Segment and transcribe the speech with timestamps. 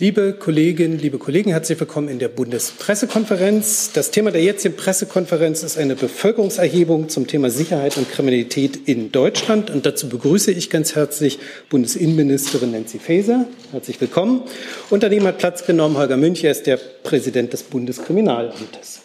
[0.00, 3.90] Liebe Kolleginnen, liebe Kollegen, herzlich willkommen in der Bundespressekonferenz.
[3.92, 9.68] Das Thema der jetzigen Pressekonferenz ist eine Bevölkerungserhebung zum Thema Sicherheit und Kriminalität in Deutschland.
[9.68, 13.46] Und dazu begrüße ich ganz herzlich Bundesinnenministerin Nancy Faeser.
[13.72, 14.44] Herzlich willkommen.
[14.88, 16.44] Und daneben hat Platz genommen Holger Münch.
[16.44, 19.02] Er ist der Präsident des Bundeskriminalamtes.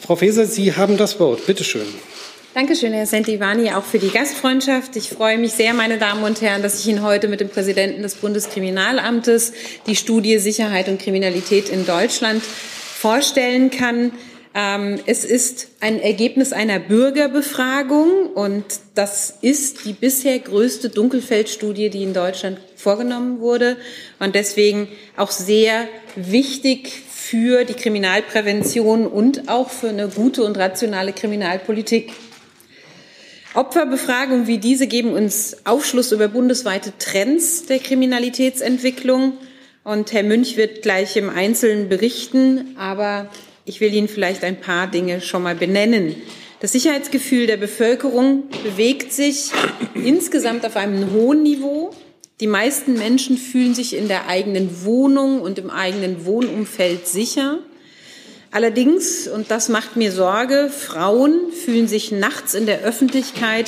[0.00, 1.44] Frau Faeser, Sie haben das Wort.
[1.46, 1.88] Bitte schön.
[2.58, 4.96] Dankeschön, Herr Sentivani, auch für die Gastfreundschaft.
[4.96, 8.02] Ich freue mich sehr, meine Damen und Herren, dass ich Ihnen heute mit dem Präsidenten
[8.02, 9.52] des Bundeskriminalamtes
[9.86, 14.10] die Studie Sicherheit und Kriminalität in Deutschland vorstellen kann.
[14.56, 18.64] Ähm, es ist ein Ergebnis einer Bürgerbefragung und
[18.96, 23.76] das ist die bisher größte Dunkelfeldstudie, die in Deutschland vorgenommen wurde
[24.18, 31.12] und deswegen auch sehr wichtig für die Kriminalprävention und auch für eine gute und rationale
[31.12, 32.12] Kriminalpolitik.
[33.58, 39.32] Opferbefragungen wie diese geben uns Aufschluss über bundesweite Trends der Kriminalitätsentwicklung.
[39.82, 43.28] Und Herr Münch wird gleich im Einzelnen berichten, aber
[43.64, 46.14] ich will Ihnen vielleicht ein paar Dinge schon mal benennen.
[46.60, 49.50] Das Sicherheitsgefühl der Bevölkerung bewegt sich
[49.92, 51.90] insgesamt auf einem hohen Niveau.
[52.38, 57.58] Die meisten Menschen fühlen sich in der eigenen Wohnung und im eigenen Wohnumfeld sicher.
[58.50, 63.66] Allerdings, und das macht mir Sorge, Frauen fühlen sich nachts in der Öffentlichkeit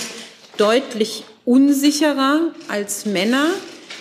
[0.56, 3.47] deutlich unsicherer als Männer.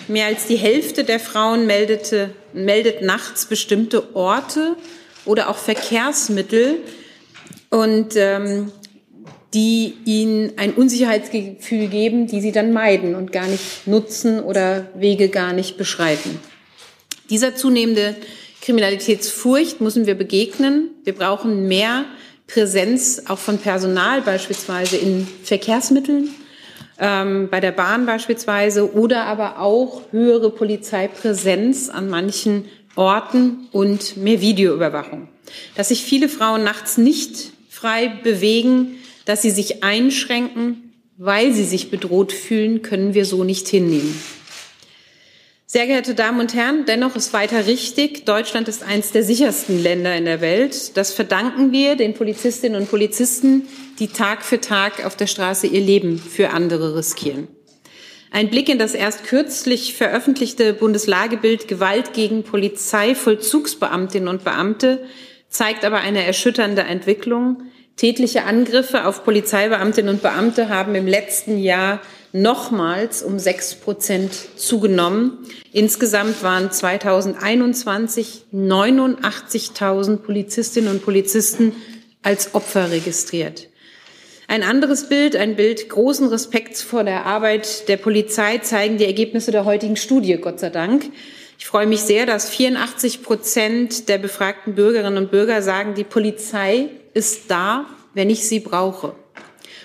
[0.08, 4.76] Mehr als die Hälfte der Frauen meldete, meldet nachts bestimmte Orte
[5.26, 6.78] oder auch Verkehrsmittel
[7.68, 8.72] und ähm,
[9.52, 15.28] die ihnen ein Unsicherheitsgefühl geben, die sie dann meiden und gar nicht nutzen oder Wege
[15.28, 16.38] gar nicht beschreiten.
[17.28, 18.16] Dieser zunehmende
[18.70, 20.90] Kriminalitätsfurcht müssen wir begegnen.
[21.02, 22.04] Wir brauchen mehr
[22.46, 26.28] Präsenz auch von Personal, beispielsweise in Verkehrsmitteln,
[27.00, 34.40] ähm, bei der Bahn beispielsweise, oder aber auch höhere Polizeipräsenz an manchen Orten und mehr
[34.40, 35.26] Videoüberwachung.
[35.74, 41.90] Dass sich viele Frauen nachts nicht frei bewegen, dass sie sich einschränken, weil sie sich
[41.90, 44.14] bedroht fühlen, können wir so nicht hinnehmen.
[45.72, 50.16] Sehr geehrte Damen und Herren, dennoch ist weiter richtig, Deutschland ist eines der sichersten Länder
[50.16, 50.96] in der Welt.
[50.96, 53.68] Das verdanken wir den Polizistinnen und Polizisten,
[54.00, 57.46] die Tag für Tag auf der Straße ihr Leben für andere riskieren.
[58.32, 65.04] Ein Blick in das erst kürzlich veröffentlichte Bundeslagebild Gewalt gegen Polizeivollzugsbeamtinnen und Beamte
[65.48, 67.62] zeigt aber eine erschütternde Entwicklung.
[67.94, 72.00] Tätliche Angriffe auf Polizeibeamtinnen und Beamte haben im letzten Jahr
[72.32, 75.38] nochmals um sechs Prozent zugenommen.
[75.72, 81.72] Insgesamt waren 2021 89.000 Polizistinnen und Polizisten
[82.22, 83.68] als Opfer registriert.
[84.48, 89.52] Ein anderes Bild, ein Bild großen Respekts vor der Arbeit der Polizei zeigen die Ergebnisse
[89.52, 91.04] der heutigen Studie, Gott sei Dank.
[91.56, 96.88] Ich freue mich sehr, dass 84 Prozent der befragten Bürgerinnen und Bürger sagen, die Polizei
[97.14, 99.14] ist da, wenn ich sie brauche.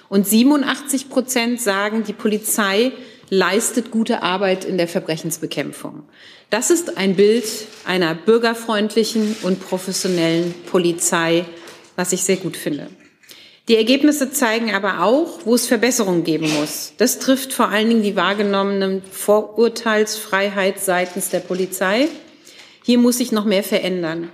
[0.10, 2.92] Und 87 Prozent sagen, die Polizei
[3.30, 6.04] leistet gute Arbeit in der Verbrechensbekämpfung.
[6.50, 7.46] Das ist ein Bild
[7.86, 11.46] einer bürgerfreundlichen und professionellen Polizei,
[11.96, 12.88] was ich sehr gut finde.
[13.68, 16.94] Die Ergebnisse zeigen aber auch, wo es Verbesserungen geben muss.
[16.98, 22.08] Das trifft vor allen Dingen die wahrgenommene Vorurteilsfreiheit seitens der Polizei.
[22.84, 24.30] Hier muss sich noch mehr verändern.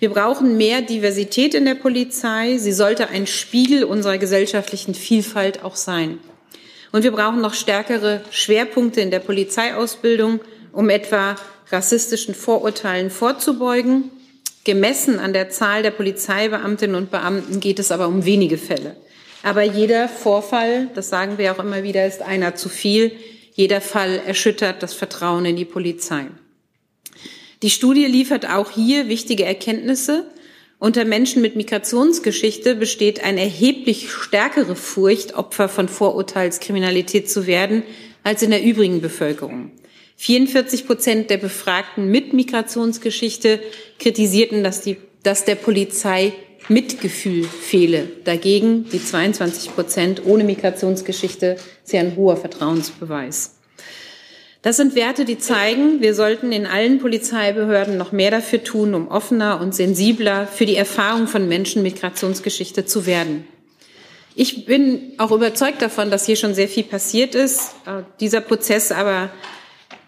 [0.00, 2.58] Wir brauchen mehr Diversität in der Polizei.
[2.58, 6.18] Sie sollte ein Spiegel unserer gesellschaftlichen Vielfalt auch sein.
[6.92, 10.40] Und wir brauchen noch stärkere Schwerpunkte in der Polizeiausbildung,
[10.72, 11.36] um etwa
[11.70, 14.10] rassistischen Vorurteilen vorzubeugen.
[14.64, 18.96] Gemessen an der Zahl der Polizeibeamtinnen und Beamten geht es aber um wenige Fälle.
[19.42, 23.12] Aber jeder Vorfall, das sagen wir auch immer wieder, ist einer zu viel.
[23.52, 26.26] Jeder Fall erschüttert das Vertrauen in die Polizei.
[27.64, 30.26] Die Studie liefert auch hier wichtige Erkenntnisse.
[30.78, 37.82] Unter Menschen mit Migrationsgeschichte besteht eine erheblich stärkere Furcht, Opfer von Vorurteilskriminalität zu werden,
[38.22, 39.70] als in der übrigen Bevölkerung.
[40.16, 43.60] 44 Prozent der Befragten mit Migrationsgeschichte
[43.98, 46.34] kritisierten, dass, die, dass der Polizei
[46.68, 48.06] Mitgefühl fehle.
[48.24, 53.53] Dagegen die 22 Prozent ohne Migrationsgeschichte sehr ein hoher Vertrauensbeweis.
[54.64, 59.08] Das sind Werte, die zeigen, wir sollten in allen Polizeibehörden noch mehr dafür tun, um
[59.08, 63.46] offener und sensibler für die Erfahrung von Menschen Migrationsgeschichte zu werden.
[64.34, 67.74] Ich bin auch überzeugt davon, dass hier schon sehr viel passiert ist.
[67.84, 69.28] Äh, dieser Prozess aber,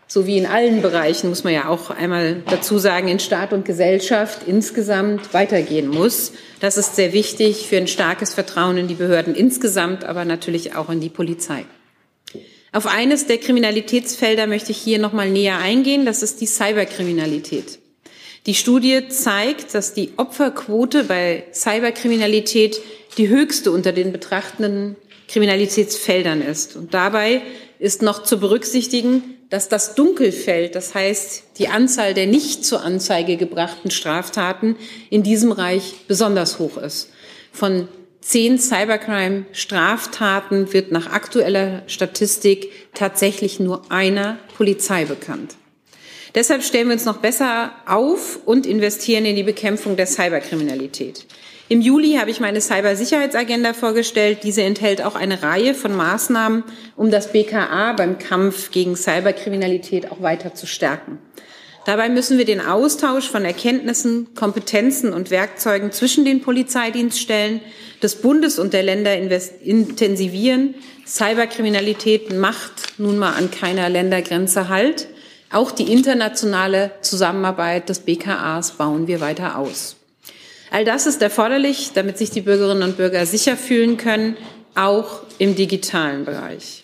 [0.06, 3.66] so wie in allen Bereichen, muss man ja auch einmal dazu sagen, in Staat und
[3.66, 6.32] Gesellschaft insgesamt weitergehen muss.
[6.60, 10.88] Das ist sehr wichtig für ein starkes Vertrauen in die Behörden insgesamt, aber natürlich auch
[10.88, 11.66] in die Polizei.
[12.76, 16.04] Auf eines der Kriminalitätsfelder möchte ich hier noch mal näher eingehen.
[16.04, 17.78] Das ist die Cyberkriminalität.
[18.44, 22.78] Die Studie zeigt, dass die Opferquote bei Cyberkriminalität
[23.16, 24.96] die höchste unter den betrachtenden
[25.26, 26.76] Kriminalitätsfeldern ist.
[26.76, 27.40] Und dabei
[27.78, 33.38] ist noch zu berücksichtigen, dass das Dunkelfeld, das heißt die Anzahl der nicht zur Anzeige
[33.38, 34.76] gebrachten Straftaten
[35.08, 37.08] in diesem Reich besonders hoch ist.
[37.52, 37.88] Von
[38.26, 45.54] zehn Cybercrime-Straftaten wird nach aktueller Statistik tatsächlich nur einer Polizei bekannt.
[46.34, 51.24] Deshalb stellen wir uns noch besser auf und investieren in die Bekämpfung der Cyberkriminalität.
[51.68, 54.40] Im Juli habe ich meine Cybersicherheitsagenda vorgestellt.
[54.42, 56.64] Diese enthält auch eine Reihe von Maßnahmen,
[56.96, 61.20] um das BKA beim Kampf gegen Cyberkriminalität auch weiter zu stärken.
[61.86, 67.60] Dabei müssen wir den Austausch von Erkenntnissen, Kompetenzen und Werkzeugen zwischen den Polizeidienststellen
[68.02, 70.74] des Bundes und der Länder intensivieren.
[71.06, 75.06] Cyberkriminalität macht nun mal an keiner Ländergrenze Halt.
[75.52, 79.94] Auch die internationale Zusammenarbeit des BKAs bauen wir weiter aus.
[80.72, 84.36] All das ist erforderlich, damit sich die Bürgerinnen und Bürger sicher fühlen können,
[84.74, 86.82] auch im digitalen Bereich.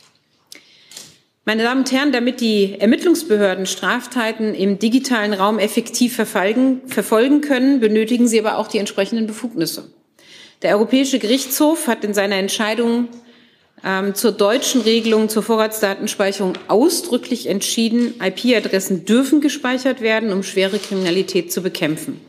[1.44, 8.28] Meine Damen und Herren, damit die Ermittlungsbehörden Straftaten im digitalen Raum effektiv verfolgen, können, benötigen
[8.28, 9.90] sie aber auch die entsprechenden Befugnisse.
[10.62, 13.08] Der Europäische Gerichtshof hat in seiner Entscheidung
[13.84, 21.50] ähm, zur deutschen Regelung zur Vorratsdatenspeicherung ausdrücklich entschieden, IP-Adressen dürfen gespeichert werden, um schwere Kriminalität
[21.50, 22.20] zu bekämpfen.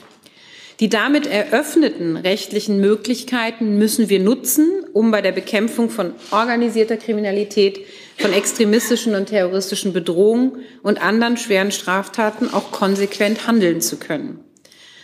[0.79, 7.81] Die damit eröffneten rechtlichen Möglichkeiten müssen wir nutzen, um bei der Bekämpfung von organisierter Kriminalität,
[8.17, 14.39] von extremistischen und terroristischen Bedrohungen und anderen schweren Straftaten auch konsequent handeln zu können.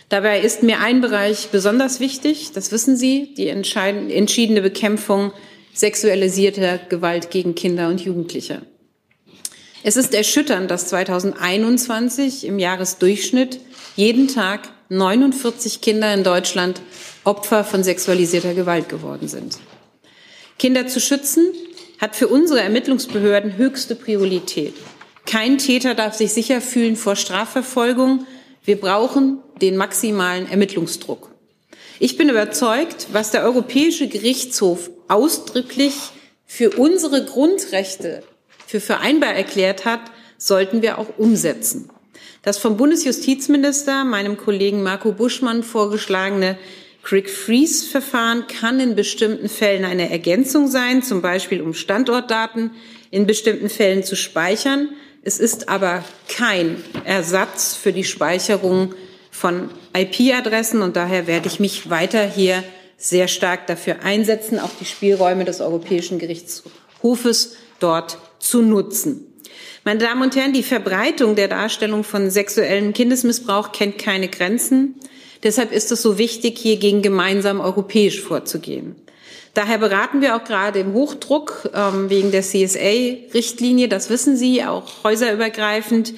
[0.08, 5.32] Dabei ist mir ein Bereich besonders wichtig, das wissen Sie, die entschiedene Bekämpfung
[5.72, 8.62] sexualisierter Gewalt gegen Kinder und Jugendliche.
[9.82, 13.60] Es ist erschütternd, dass 2021 im Jahresdurchschnitt
[13.96, 16.82] jeden Tag 49 Kinder in Deutschland
[17.24, 19.58] Opfer von sexualisierter Gewalt geworden sind.
[20.58, 21.46] Kinder zu schützen
[22.00, 24.74] hat für unsere Ermittlungsbehörden höchste Priorität.
[25.26, 28.26] Kein Täter darf sich sicher fühlen vor Strafverfolgung.
[28.64, 31.30] Wir brauchen den maximalen Ermittlungsdruck.
[31.98, 35.94] Ich bin überzeugt, was der Europäische Gerichtshof ausdrücklich
[36.46, 38.22] für unsere Grundrechte
[38.66, 40.00] für vereinbar erklärt hat,
[40.38, 41.90] sollten wir auch umsetzen.
[42.42, 46.56] Das vom Bundesjustizminister, meinem Kollegen Marco Buschmann vorgeschlagene
[47.02, 52.72] Quick-Freeze-Verfahren kann in bestimmten Fällen eine Ergänzung sein, zum Beispiel um Standortdaten
[53.10, 54.90] in bestimmten Fällen zu speichern.
[55.22, 58.94] Es ist aber kein Ersatz für die Speicherung
[59.30, 62.62] von IP-Adressen und daher werde ich mich weiter hier
[62.96, 69.26] sehr stark dafür einsetzen, auch die Spielräume des Europäischen Gerichtshofes dort zu nutzen.
[69.84, 74.96] Meine Damen und Herren, die Verbreitung der Darstellung von sexuellem Kindesmissbrauch kennt keine Grenzen.
[75.42, 78.96] Deshalb ist es so wichtig, hier gegen gemeinsam europäisch vorzugehen.
[79.54, 85.02] Daher beraten wir auch gerade im Hochdruck ähm, wegen der CSA-Richtlinie, das wissen Sie, auch
[85.02, 86.14] häuserübergreifend.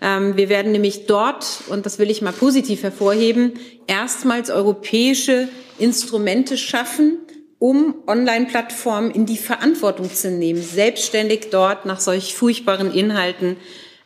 [0.00, 3.54] Ähm, wir werden nämlich dort, und das will ich mal positiv hervorheben,
[3.86, 7.18] erstmals europäische Instrumente schaffen,
[7.58, 13.56] um Online-Plattformen in die Verantwortung zu nehmen, selbstständig dort nach solch furchtbaren Inhalten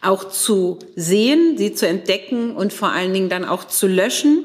[0.04, 4.44] auch zu sehen, sie zu entdecken und vor allen Dingen dann auch zu löschen.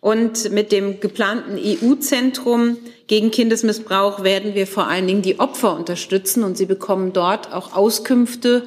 [0.00, 6.42] Und mit dem geplanten EU-Zentrum gegen Kindesmissbrauch werden wir vor allen Dingen die Opfer unterstützen
[6.42, 8.62] und sie bekommen dort auch Auskünfte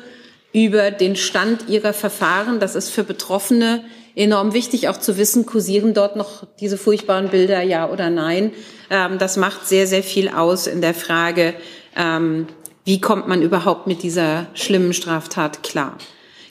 [0.53, 2.59] über den Stand ihrer Verfahren.
[2.59, 3.83] Das ist für Betroffene
[4.15, 8.51] enorm wichtig, auch zu wissen, kursieren dort noch diese furchtbaren Bilder, ja oder nein.
[8.89, 11.55] Ähm, das macht sehr, sehr viel aus in der Frage,
[11.95, 12.47] ähm,
[12.85, 15.97] wie kommt man überhaupt mit dieser schlimmen Straftat klar.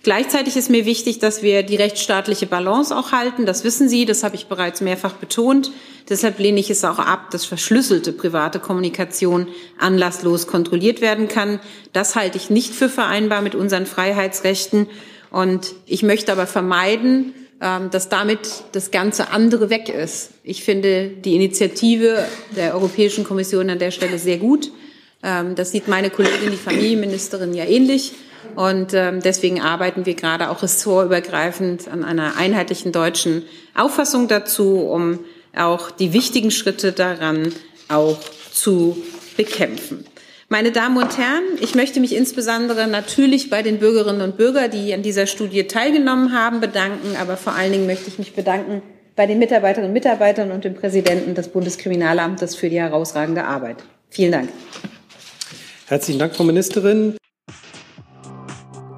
[0.02, 3.46] Gleichzeitig ist mir wichtig, dass wir die rechtsstaatliche Balance auch halten.
[3.46, 5.70] Das wissen Sie, das habe ich bereits mehrfach betont.
[6.08, 9.46] Deshalb lehne ich es auch ab, dass verschlüsselte private Kommunikation
[9.78, 11.60] anlasslos kontrolliert werden kann.
[11.92, 14.88] Das halte ich nicht für vereinbar mit unseren Freiheitsrechten.
[15.30, 20.30] Und ich möchte aber vermeiden, ähm, dass damit das ganze andere weg ist.
[20.42, 24.72] Ich finde die Initiative der Europäischen Kommission an der Stelle sehr gut.
[25.22, 28.14] Ähm, das sieht meine Kollegin, die Familienministerin, ja ähnlich.
[28.56, 35.20] Und ähm, deswegen arbeiten wir gerade auch ressortübergreifend an einer einheitlichen deutschen Auffassung dazu, um
[35.56, 37.52] auch die wichtigen Schritte daran
[37.88, 38.18] auch
[38.52, 38.96] zu
[39.36, 40.04] bekämpfen.
[40.48, 44.92] Meine Damen und Herren, ich möchte mich insbesondere natürlich bei den Bürgerinnen und Bürgern, die
[44.92, 47.16] an dieser Studie teilgenommen haben, bedanken.
[47.18, 48.82] Aber vor allen Dingen möchte ich mich bedanken
[49.16, 53.78] bei den Mitarbeiterinnen und Mitarbeitern und dem Präsidenten des Bundeskriminalamtes für die herausragende Arbeit.
[54.10, 54.48] Vielen Dank.
[55.92, 57.18] Herzlichen Dank, Frau Ministerin.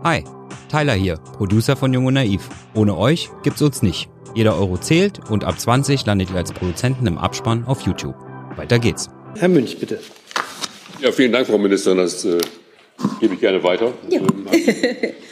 [0.05, 0.23] Hi,
[0.71, 2.49] Tyler hier, Producer von Jung und Naiv.
[2.73, 4.09] Ohne euch gibt's uns nicht.
[4.37, 8.15] Jeder Euro zählt und ab 20 landet ihr als Produzenten im Abspann auf YouTube.
[8.55, 9.11] Weiter geht's.
[9.37, 9.99] Herr Münch, bitte.
[11.01, 11.97] Ja, vielen Dank, Frau Ministerin.
[11.97, 12.39] Das äh,
[13.21, 13.93] gebe ich gerne weiter.
[14.09, 14.21] Ja.
[14.21, 14.47] Ähm,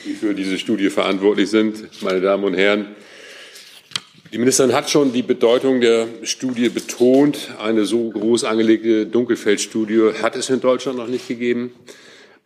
[0.04, 2.96] die für diese Studie verantwortlich sind, meine Damen und Herren.
[4.32, 7.50] Die Ministerin hat schon die Bedeutung der Studie betont.
[7.60, 11.74] Eine so groß angelegte Dunkelfeldstudie hat es in Deutschland noch nicht gegeben.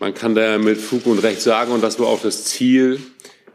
[0.00, 2.98] Man kann daher mit Fug und Recht sagen, und das war auch das Ziel,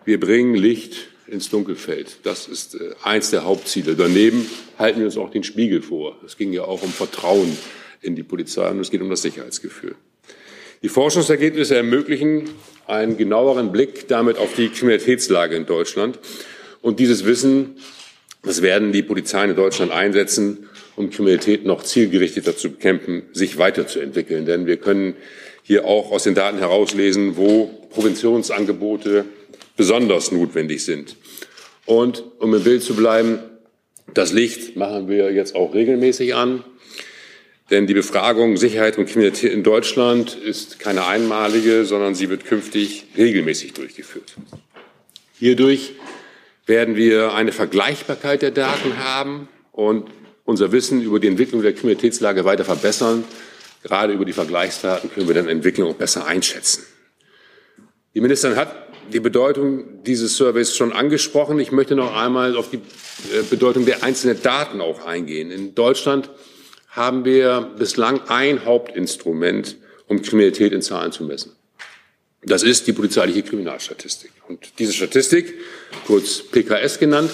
[0.05, 2.19] wir bringen Licht ins Dunkelfeld.
[2.23, 3.95] Das ist äh, eins der Hauptziele.
[3.95, 6.15] Daneben halten wir uns auch den Spiegel vor.
[6.25, 7.57] Es ging ja auch um Vertrauen
[8.00, 9.95] in die Polizei und es geht um das Sicherheitsgefühl.
[10.83, 12.50] Die Forschungsergebnisse ermöglichen
[12.88, 16.17] einen genaueren Blick damit auf die Kriminalitätslage in Deutschland.
[16.81, 17.75] Und dieses Wissen,
[18.43, 24.45] das werden die Polizeien in Deutschland einsetzen, um Kriminalität noch zielgerichteter zu bekämpfen, sich weiterzuentwickeln.
[24.45, 25.15] Denn wir können
[25.63, 29.25] hier auch aus den Daten herauslesen, wo Präventionsangebote
[29.77, 31.15] besonders notwendig sind.
[31.86, 33.39] Und um im Bild zu bleiben,
[34.13, 36.63] das Licht machen wir jetzt auch regelmäßig an.
[37.69, 43.05] Denn die Befragung Sicherheit und Kriminalität in Deutschland ist keine einmalige, sondern sie wird künftig
[43.17, 44.36] regelmäßig durchgeführt.
[45.39, 45.93] Hierdurch
[46.65, 50.10] werden wir eine Vergleichbarkeit der Daten haben und
[50.46, 53.24] unser Wissen über die Entwicklung der Kriminalitätslage weiter verbessern
[53.84, 56.84] Gerade über die Vergleichsdaten können wir dann Entwicklung besser einschätzen.
[58.13, 58.75] Die Ministerin hat
[59.12, 61.60] die Bedeutung dieses Surveys schon angesprochen.
[61.60, 65.50] Ich möchte noch einmal auf die äh, Bedeutung der einzelnen Daten auch eingehen.
[65.50, 66.30] In Deutschland
[66.89, 69.77] haben wir bislang ein Hauptinstrument,
[70.08, 71.56] um Kriminalität in Zahlen zu messen.
[72.44, 74.32] Das ist die polizeiliche Kriminalstatistik.
[74.48, 75.53] Und diese Statistik,
[76.05, 77.31] kurz PKS genannt,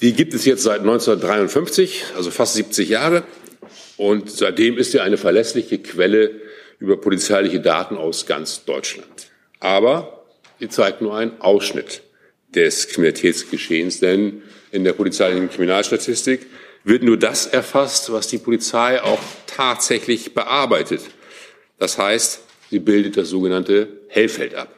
[0.00, 3.24] die gibt es jetzt seit 1953, also fast 70 Jahre.
[3.96, 6.32] Und seitdem ist sie eine verlässliche Quelle
[6.78, 9.30] über polizeiliche Daten aus ganz Deutschland.
[9.60, 10.26] Aber
[10.60, 12.02] sie zeigt nur einen Ausschnitt
[12.54, 16.46] des Kriminalitätsgeschehens, denn in der polizeilichen Kriminalstatistik
[16.84, 21.00] wird nur das erfasst, was die Polizei auch tatsächlich bearbeitet.
[21.78, 22.40] Das heißt,
[22.70, 24.75] sie bildet das sogenannte Hellfeld ab.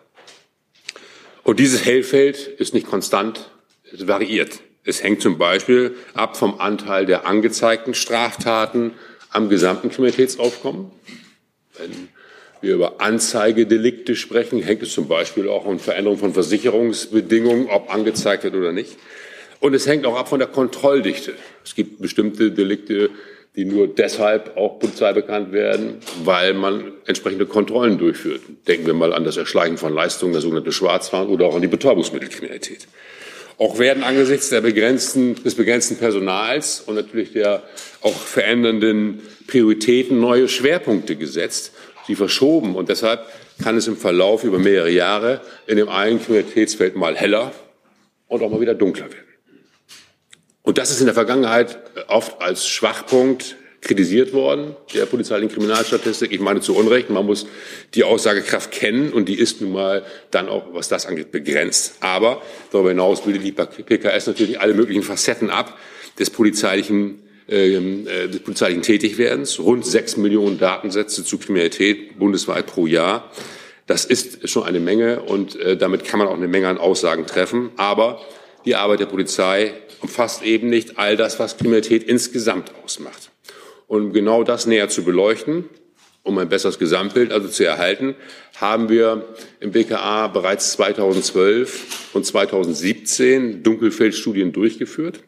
[1.43, 3.51] Und dieses Hellfeld ist nicht konstant,
[3.93, 4.61] es variiert.
[4.85, 8.93] Es hängt zum Beispiel ab vom Anteil der angezeigten Straftaten
[9.31, 10.91] am gesamten Kriminalitätsaufkommen.
[11.77, 12.09] Wenn
[12.61, 18.45] wir über Anzeigedelikte sprechen, hängt es zum Beispiel auch um Veränderung von Versicherungsbedingungen, ob angezeigt
[18.45, 18.97] wird oder nicht.
[19.61, 21.35] Und es hängt auch ab von der Kontrolldichte.
[21.65, 23.11] Es gibt bestimmte Delikte,
[23.59, 28.41] die nur deshalb auch Polizei bekannt werden, weil man entsprechende Kontrollen durchführt.
[28.69, 31.67] Denken wir mal an das Erschleichen von Leistungen, das sogenannte Schwarzfahren oder auch an die
[31.67, 32.87] Betäubungsmittelkriminalität.
[33.59, 37.65] Auch werden angesichts der begrenzten, des begrenzten Personals und natürlich der
[38.01, 41.73] auch verändernden Prioritäten neue Schwerpunkte gesetzt,
[42.07, 42.77] die verschoben.
[42.77, 43.27] Und deshalb
[43.61, 47.51] kann es im Verlauf über mehrere Jahre in dem einen Kriminalitätsfeld mal heller
[48.29, 49.28] und auch mal wieder dunkler werden.
[50.69, 56.31] Und das ist in der Vergangenheit oft als Schwachpunkt kritisiert worden, der polizeilichen Kriminalstatistik.
[56.31, 57.47] Ich meine zu Unrecht, man muss
[57.95, 61.95] die Aussagekraft kennen und die ist nun mal dann auch, was das angeht, begrenzt.
[62.01, 65.79] Aber darüber hinaus bildet die PKS natürlich alle möglichen Facetten ab
[66.19, 69.59] des polizeilichen ähm, äh, des polizeilichen Tätigwerdens.
[69.61, 73.31] Rund sechs Millionen Datensätze zu Kriminalität bundesweit pro Jahr.
[73.87, 77.25] Das ist schon eine Menge und äh, damit kann man auch eine Menge an Aussagen
[77.25, 77.71] treffen.
[77.79, 78.21] Aber
[78.69, 83.31] die Arbeit der Polizei umfasst eben nicht all das, was Kriminalität insgesamt ausmacht.
[83.87, 85.65] Und genau das näher zu beleuchten,
[86.23, 88.15] um ein besseres Gesamtbild also zu erhalten,
[88.57, 89.25] haben wir
[89.61, 95.21] im BKA bereits 2012 und 2017 Dunkelfeldstudien durchgeführt.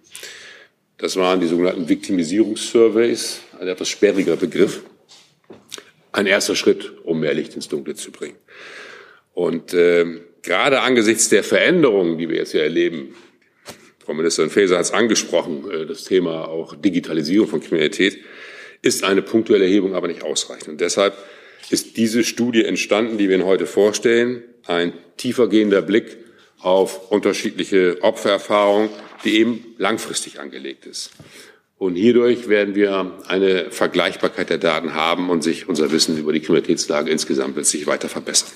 [0.99, 4.82] Das waren die sogenannten Victimisierungssurveys, ein etwas sperriger Begriff.
[6.12, 8.37] Ein erster Schritt, um mehr Licht ins Dunkle zu bringen.
[9.32, 13.14] Und äh, gerade angesichts der Veränderungen, die wir jetzt hier erleben,
[14.11, 18.19] Frau Ministerin Faeser hat es angesprochen, äh, das Thema auch Digitalisierung von Kriminalität,
[18.83, 20.67] ist eine punktuelle Erhebung aber nicht ausreichend.
[20.67, 21.17] Und deshalb
[21.71, 26.17] ist diese Studie entstanden, die wir Ihnen heute vorstellen, ein tiefergehender Blick
[26.59, 28.90] auf unterschiedliche Opfererfahrungen,
[29.25, 31.12] die eben langfristig angelegt ist.
[31.79, 36.40] Und hierdurch werden wir eine Vergleichbarkeit der Daten haben und sich unser Wissen über die
[36.40, 38.50] Kriminalitätslage insgesamt wird sich weiter verbessern.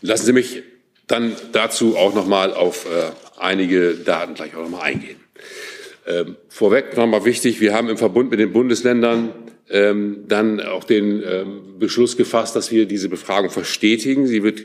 [0.00, 0.62] Lassen Sie mich
[1.12, 5.16] dann dazu auch noch mal auf äh, einige Daten gleich auch noch mal eingehen.
[6.06, 9.30] Ähm, vorweg nochmal wichtig, wir haben im Verbund mit den Bundesländern
[9.70, 14.26] ähm, dann auch den ähm, Beschluss gefasst, dass wir diese Befragung verstetigen.
[14.26, 14.64] Sie wird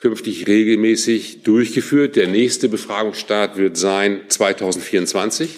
[0.00, 2.16] künftig regelmäßig durchgeführt.
[2.16, 5.50] Der nächste Befragungsstart wird sein 2024.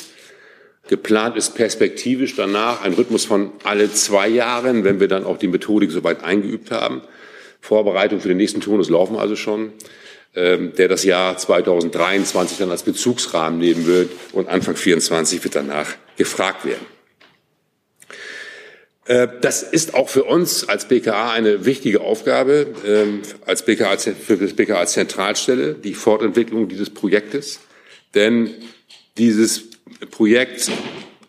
[0.89, 5.49] Geplant ist perspektivisch danach ein Rhythmus von alle zwei Jahren, wenn wir dann auch die
[5.49, 7.03] Methodik soweit eingeübt haben.
[7.61, 9.73] Vorbereitungen für den nächsten Turnus laufen also schon,
[10.33, 16.65] der das Jahr 2023 dann als Bezugsrahmen nehmen wird und Anfang 2024 wird danach gefragt
[16.65, 16.87] werden.
[19.11, 24.37] Äh, das ist auch für uns als BKA eine wichtige Aufgabe, ähm, als BKA, für
[24.37, 27.59] das BKA Zentralstelle, die Fortentwicklung dieses Projektes.
[28.15, 28.55] Denn
[29.19, 29.65] dieses
[30.13, 30.71] Projekt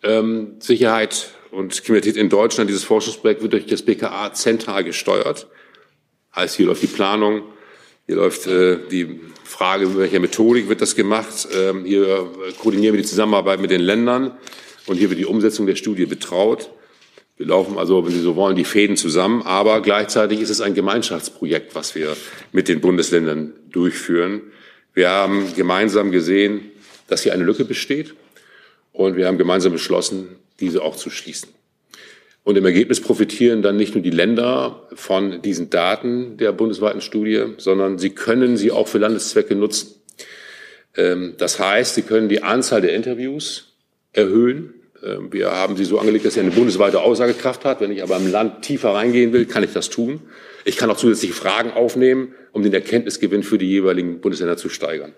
[0.03, 5.47] ähm, Sicherheit und Kriminalität in Deutschland, dieses Forschungsprojekt wird durch das BKA zentral gesteuert.
[6.35, 7.41] Heißt, hier läuft die Planung,
[8.11, 11.47] hier läuft äh, die Frage, mit welcher Methodik wird das gemacht.
[11.55, 14.33] Ähm, hier koordinieren wir die Zusammenarbeit mit den Ländern
[14.85, 16.71] und hier wird die Umsetzung der Studie betraut.
[17.37, 20.73] Wir laufen also, wenn Sie so wollen, die Fäden zusammen, aber gleichzeitig ist es ein
[20.73, 22.17] Gemeinschaftsprojekt, was wir
[22.51, 24.41] mit den Bundesländern durchführen.
[24.93, 26.69] Wir haben gemeinsam gesehen,
[27.07, 28.13] dass hier eine Lücke besteht
[28.91, 30.27] und wir haben gemeinsam beschlossen,
[30.59, 31.47] diese auch zu schließen.
[32.43, 37.53] Und im Ergebnis profitieren dann nicht nur die Länder von diesen Daten der bundesweiten Studie,
[37.57, 40.01] sondern sie können sie auch für Landeszwecke nutzen.
[40.97, 43.73] Ähm, das heißt, sie können die Anzahl der Interviews
[44.13, 47.81] erhöhen ähm, wir haben sie so angelegt, dass sie eine bundesweite Aussagekraft hat.
[47.81, 50.21] Wenn ich aber im Land tiefer reingehen will, kann ich das tun.
[50.63, 55.13] Ich kann auch zusätzliche Fragen aufnehmen, um den Erkenntnisgewinn für die jeweiligen Bundesländer zu steigern.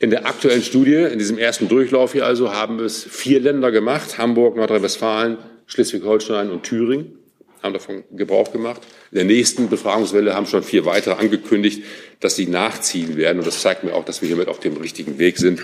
[0.00, 4.18] In der aktuellen Studie, in diesem ersten Durchlauf hier also, haben es vier Länder gemacht.
[4.18, 5.38] Hamburg, Nordrhein-Westfalen,
[5.72, 7.18] Schleswig-Holstein und Thüringen
[7.62, 8.82] haben davon Gebrauch gemacht.
[9.10, 11.82] In der nächsten Befragungswelle haben schon vier weitere angekündigt,
[12.20, 13.38] dass sie nachziehen werden.
[13.38, 15.62] Und das zeigt mir auch, dass wir hiermit auf dem richtigen Weg sind.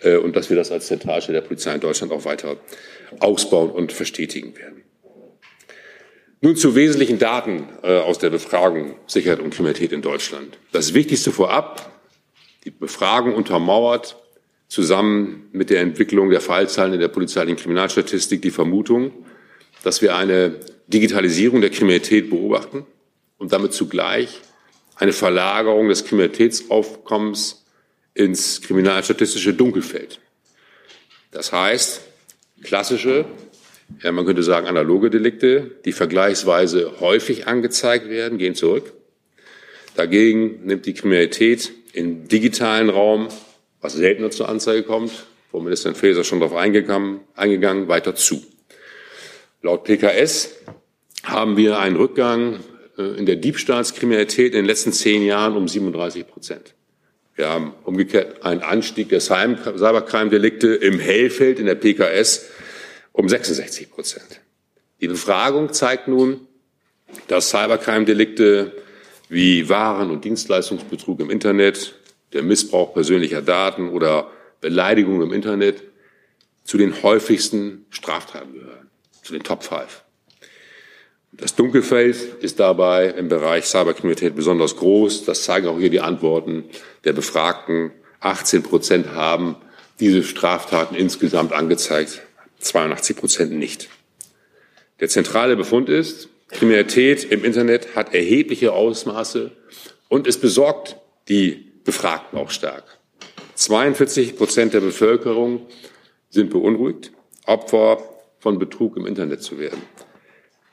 [0.00, 2.56] Äh, und dass wir das als Zentralstelle der Polizei in Deutschland auch weiter
[3.20, 4.82] ausbauen und verstetigen werden.
[6.40, 10.58] Nun zu wesentlichen Daten äh, aus der Befragung Sicherheit und Kriminalität in Deutschland.
[10.72, 11.92] Das Wichtigste vorab,
[12.64, 14.16] die Befragung untermauert
[14.68, 19.12] zusammen mit der Entwicklung der Fallzahlen in der polizeilichen Kriminalstatistik die Vermutung,
[19.86, 20.56] dass wir eine
[20.88, 22.84] Digitalisierung der Kriminalität beobachten
[23.38, 24.40] und damit zugleich
[24.96, 27.64] eine Verlagerung des Kriminalitätsaufkommens
[28.12, 30.18] ins kriminalstatistische Dunkelfeld.
[31.30, 32.00] Das heißt,
[32.64, 33.26] klassische,
[34.02, 38.92] ja, man könnte sagen analoge Delikte, die vergleichsweise häufig angezeigt werden, gehen zurück.
[39.94, 43.28] Dagegen nimmt die Kriminalität im digitalen Raum,
[43.80, 45.12] was seltener zur Anzeige kommt,
[45.52, 47.20] Frau Ministerin Faeser schon darauf eingegangen,
[47.86, 48.42] weiter zu.
[49.66, 50.50] Laut PKS
[51.24, 52.60] haben wir einen Rückgang
[52.96, 56.74] äh, in der Diebstahlskriminalität in den letzten zehn Jahren um 37 Prozent.
[57.34, 62.46] Wir haben umgekehrt einen Anstieg der Cybercrime-Delikte im Hellfeld in der PKS
[63.10, 64.40] um 66 Prozent.
[65.00, 66.46] Die Befragung zeigt nun,
[67.26, 68.70] dass Cybercrime-Delikte
[69.28, 71.96] wie Waren- und Dienstleistungsbetrug im Internet,
[72.34, 75.82] der Missbrauch persönlicher Daten oder Beleidigung im Internet
[76.62, 78.85] zu den häufigsten Straftaten gehören,
[79.26, 80.02] zu den Top Five.
[81.32, 85.24] Das Dunkelfeld ist dabei im Bereich Cyberkriminalität besonders groß.
[85.24, 86.64] Das zeigen auch hier die Antworten
[87.04, 87.92] der Befragten.
[88.20, 89.56] 18 Prozent haben
[90.00, 92.22] diese Straftaten insgesamt angezeigt,
[92.60, 93.88] 82 Prozent nicht.
[95.00, 99.50] Der zentrale Befund ist, Kriminalität im Internet hat erhebliche Ausmaße
[100.08, 100.96] und es besorgt
[101.28, 102.84] die Befragten auch stark.
[103.56, 105.66] 42 Prozent der Bevölkerung
[106.30, 107.12] sind beunruhigt,
[107.46, 109.80] Opfer von Betrug im Internet zu werden.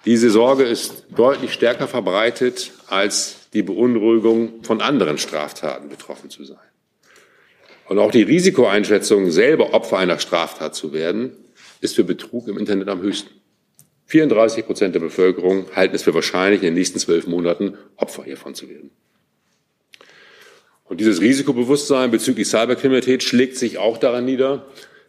[0.06, 6.58] Diese Sorge ist deutlich stärker verbreitet als die Beunruhigung, von anderen Straftaten betroffen zu sein.
[7.88, 11.32] Und auch die Risikoeinschätzung, selber Opfer einer Straftat zu werden,
[11.80, 13.30] ist für Betrug im Internet am höchsten.
[14.08, 18.56] 34 Prozent der Bevölkerung halten es für wahrscheinlich, in den nächsten zwölf Monaten Opfer hiervon
[18.56, 18.92] zu werden.
[20.84, 24.66] Und dieses Risikobewusstsein bezüglich Cyberkriminalität schlägt sich auch daran nieder,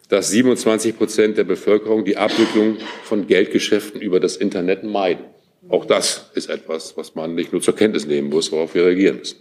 [0.09, 5.25] dass 27 Prozent der Bevölkerung die Abwicklung von Geldgeschäften über das Internet meiden.
[5.67, 9.17] Auch das ist etwas, was man nicht nur zur Kenntnis nehmen muss, worauf wir reagieren
[9.17, 9.39] müssen.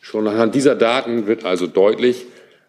[0.00, 2.26] Schon anhand dieser Daten wird also deutlich,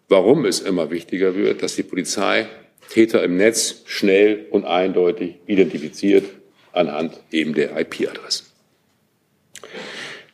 [0.08, 2.48] warum es immer wichtiger wird, dass die Polizei
[2.90, 6.26] Täter im Netz schnell und eindeutig identifiziert
[6.72, 8.49] anhand eben der IP-Adressen.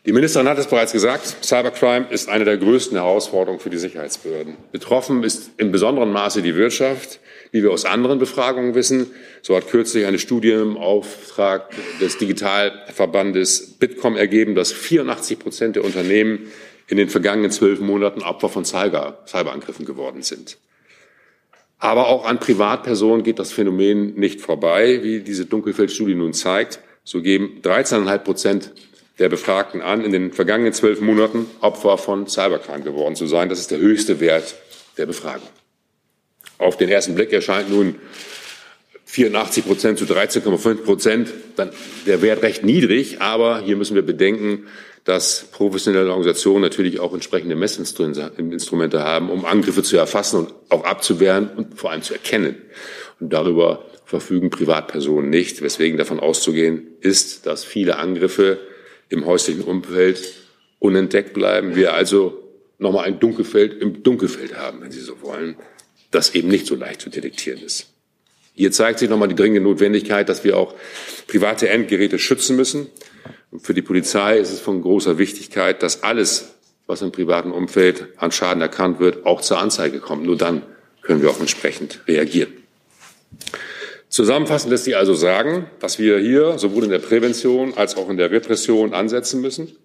[0.05, 4.55] Die Ministerin hat es bereits gesagt, Cybercrime ist eine der größten Herausforderungen für die Sicherheitsbehörden.
[4.71, 7.19] Betroffen ist in besonderem Maße die Wirtschaft,
[7.51, 9.07] wie wir aus anderen Befragungen wissen.
[9.41, 15.83] So hat kürzlich eine Studie im Auftrag des Digitalverbandes Bitkom ergeben, dass 84 Prozent der
[15.83, 16.51] Unternehmen
[16.87, 20.59] in den vergangenen zwölf Monaten Opfer von Cyber, Cyberangriffen geworden sind.
[21.79, 26.79] Aber auch an Privatpersonen geht das Phänomen nicht vorbei, wie diese Dunkelfeldstudie nun zeigt.
[27.03, 28.71] So geben 13,5 Prozent
[29.19, 33.49] der Befragten an, in den vergangenen zwölf Monaten Opfer von Cybercrime geworden zu sein.
[33.49, 34.55] Das ist der höchste Wert
[34.97, 35.47] der Befragung.
[36.57, 37.95] Auf den ersten Blick erscheint nun
[39.05, 41.69] 84 Prozent zu 13,5 Prozent dann
[42.05, 44.67] der Wert recht niedrig, aber hier müssen wir bedenken,
[45.05, 51.49] dass professionelle Organisationen natürlich auch entsprechende Messinstrumente haben, um Angriffe zu erfassen und auch abzuwehren
[51.55, 52.57] und vor allem zu erkennen.
[53.19, 58.59] Und darüber verfügen Privatpersonen nicht, weswegen davon auszugehen ist, dass viele Angriffe
[59.09, 60.21] im häuslichen Umfeld
[60.79, 61.75] unentdeckt bleiben.
[61.75, 62.43] Wir also
[62.77, 65.55] nochmal ein Dunkelfeld im Dunkelfeld haben, wenn Sie so wollen,
[66.11, 67.87] das eben nicht so leicht zu detektieren ist.
[68.53, 70.75] Hier zeigt sich nochmal die dringende Notwendigkeit, dass wir auch
[71.27, 72.87] private Endgeräte schützen müssen.
[73.51, 76.53] Und für die Polizei ist es von großer Wichtigkeit, dass alles,
[76.87, 80.23] was im privaten Umfeld an Schaden erkannt wird, auch zur Anzeige kommt.
[80.23, 80.61] Nur dann
[81.01, 82.53] können wir auch entsprechend reagieren.
[84.15, 88.15] Zusammenfassend lässt sich also sagen, dass wir hier sowohl in der Prävention als auch in
[88.15, 89.75] der Repression ansetzen müssen.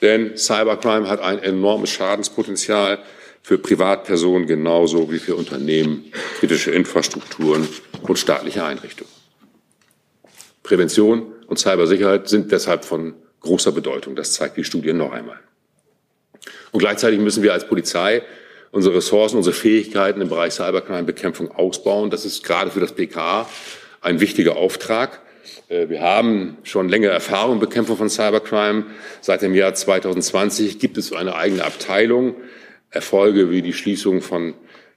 [0.00, 3.00] Denn Cybercrime hat ein enormes Schadenspotenzial
[3.42, 6.04] für Privatpersonen genauso wie für Unternehmen,
[6.38, 7.66] kritische Infrastrukturen
[8.02, 9.10] und staatliche Einrichtungen.
[10.62, 14.14] Prävention und Cybersicherheit sind deshalb von großer Bedeutung.
[14.14, 15.40] Das zeigt die Studie noch einmal.
[16.70, 18.22] Und gleichzeitig müssen wir als Polizei
[18.70, 22.10] unsere Ressourcen, unsere Fähigkeiten im Bereich Cybercrime-Bekämpfung ausbauen.
[22.10, 23.48] Das ist gerade für das BKA
[24.00, 25.20] ein wichtiger Auftrag.
[25.68, 28.86] Äh, wir haben schon längere Erfahrung in Bekämpfung von Cybercrime.
[29.20, 32.36] Seit dem Jahr 2020 gibt es eine eigene Abteilung.
[32.90, 34.54] Erfolge wie die Schließung von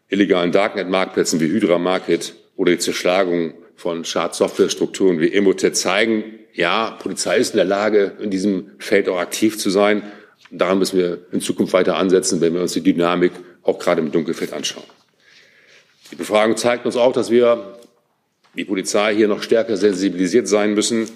[0.09, 7.37] illegalen Darknet-Marktplätzen wie Hydra Market oder die Zerschlagung von Schadsoftwarestrukturen wie Emotet zeigen, ja, Polizei
[7.37, 10.03] ist in der Lage, in diesem Feld auch aktiv zu sein.
[10.51, 13.31] Daran müssen wir in Zukunft weiter ansetzen, wenn wir uns die Dynamik
[13.63, 14.85] auch gerade im Dunkelfeld anschauen.
[16.11, 17.79] Die Befragung zeigt uns auch, dass wir
[18.55, 21.09] die Polizei hier noch stärker sensibilisiert sein müssen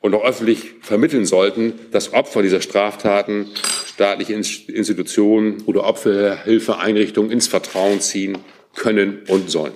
[0.00, 3.46] und auch öffentlich vermitteln sollten, dass Opfer dieser Straftaten
[3.86, 8.38] staatliche Institutionen oder Opferhilfeeinrichtungen ins Vertrauen ziehen
[8.74, 9.74] können und sollen.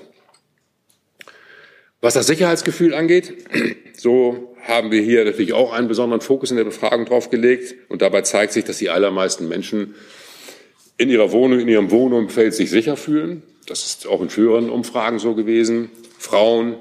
[2.00, 3.34] Was das Sicherheitsgefühl angeht,
[3.96, 7.74] so haben wir hier natürlich auch einen besonderen Fokus in der Befragung drauf gelegt.
[7.88, 9.94] Und dabei zeigt sich, dass die allermeisten Menschen
[10.96, 13.42] in ihrer Wohnung, in ihrem Wohnumfeld sich sicher fühlen.
[13.66, 15.90] Das ist auch in früheren Umfragen so gewesen.
[16.18, 16.76] Frauen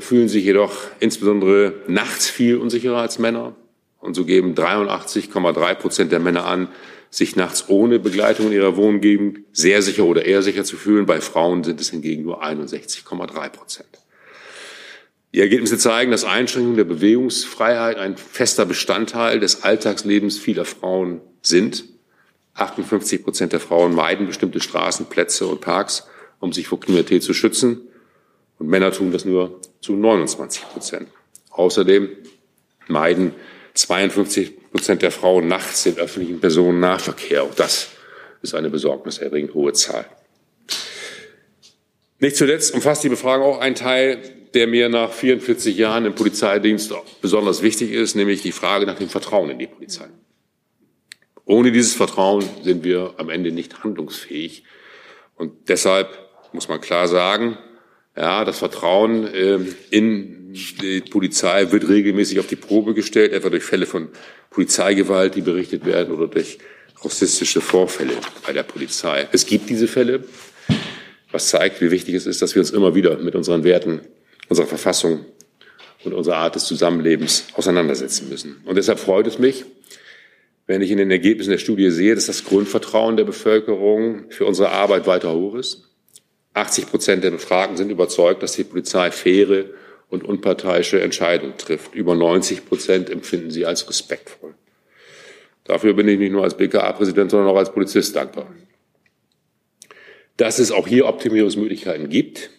[0.00, 3.54] fühlen sich jedoch insbesondere nachts viel unsicherer als Männer.
[4.00, 6.68] Und so geben 83,3 Prozent der Männer an,
[7.10, 11.06] sich nachts ohne Begleitung in ihrer Wohngegend sehr sicher oder eher sicher zu fühlen.
[11.06, 13.88] Bei Frauen sind es hingegen nur 61,3 Prozent.
[15.34, 21.84] Die Ergebnisse zeigen, dass Einschränkungen der Bewegungsfreiheit ein fester Bestandteil des Alltagslebens vieler Frauen sind.
[22.54, 26.06] 58 Prozent der Frauen meiden bestimmte Straßen, Plätze und Parks,
[26.40, 27.82] um sich vor Kriminalität zu schützen.
[28.58, 31.08] Und Männer tun das nur zu 29 Prozent.
[31.50, 32.08] Außerdem
[32.88, 33.34] meiden
[33.74, 37.44] 52 Prozent der Frauen nachts den öffentlichen Personennahverkehr.
[37.44, 37.88] Auch das
[38.42, 40.06] ist eine besorgniserregend hohe Zahl.
[42.18, 44.18] Nicht zuletzt umfasst die Befragung auch einen Teil,
[44.54, 49.08] der mir nach 44 Jahren im Polizeidienst besonders wichtig ist, nämlich die Frage nach dem
[49.08, 50.08] Vertrauen in die Polizei.
[51.44, 54.64] Ohne dieses Vertrauen sind wir am Ende nicht handlungsfähig.
[55.36, 56.08] Und deshalb
[56.52, 57.56] muss man klar sagen,
[58.18, 59.58] ja, das Vertrauen äh,
[59.90, 64.08] in die Polizei wird regelmäßig auf die Probe gestellt, etwa durch Fälle von
[64.50, 66.58] Polizeigewalt, die berichtet werden, oder durch
[67.00, 69.28] rassistische Vorfälle bei der Polizei.
[69.30, 70.24] Es gibt diese Fälle,
[71.30, 74.00] was zeigt, wie wichtig es ist, dass wir uns immer wieder mit unseren Werten,
[74.48, 75.24] unserer Verfassung
[76.02, 78.62] und unserer Art des Zusammenlebens auseinandersetzen müssen.
[78.64, 79.64] Und deshalb freut es mich,
[80.66, 84.70] wenn ich in den Ergebnissen der Studie sehe, dass das Grundvertrauen der Bevölkerung für unsere
[84.70, 85.87] Arbeit weiter hoch ist
[86.58, 89.64] 80 Prozent der Befragten sind überzeugt, dass die Polizei faire
[90.10, 91.94] und unparteiische Entscheidungen trifft.
[91.94, 94.54] Über 90 Prozent empfinden sie als respektvoll.
[95.64, 98.52] Dafür bin ich nicht nur als BKA-Präsident, sondern auch als Polizist dankbar.
[100.38, 102.50] Dass es auch hier Optimierungsmöglichkeiten gibt,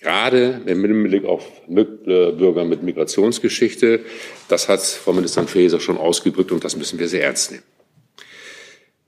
[0.00, 4.00] gerade mit dem Blick auf Bürger mit Migrationsgeschichte,
[4.48, 7.64] das hat Frau Ministerin Faeser schon ausgedrückt und das müssen wir sehr ernst nehmen.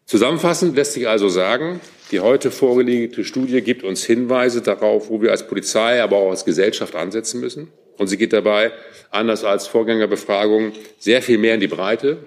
[0.07, 5.31] Zusammenfassend lässt sich also sagen, die heute vorgelegte Studie gibt uns Hinweise darauf, wo wir
[5.31, 7.69] als Polizei, aber auch als Gesellschaft ansetzen müssen.
[7.97, 8.73] Und sie geht dabei,
[9.11, 12.19] anders als Vorgängerbefragungen, sehr viel mehr in die Breite,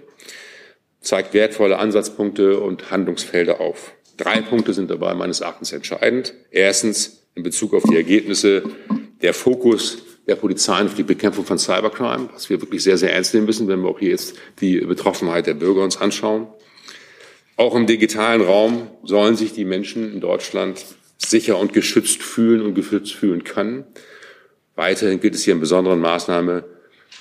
[1.02, 3.94] zeigt wertvolle Ansatzpunkte und Handlungsfelder auf.
[4.18, 6.34] Drei Punkte sind dabei meines Erachtens entscheidend.
[6.50, 8.64] Erstens in Bezug auf die Ergebnisse
[9.22, 13.34] der Fokus der Polizei auf die Bekämpfung von Cybercrime, was wir wirklich sehr, sehr ernst
[13.34, 16.48] nehmen müssen, wenn wir auch hier jetzt die Betroffenheit der Bürger uns anschauen.
[17.58, 20.84] Auch im digitalen Raum sollen sich die Menschen in Deutschland
[21.18, 23.86] sicher und geschützt fühlen und geschützt fühlen können.
[24.76, 26.66] Weiterhin gilt es hier in besonderen Maßnahme,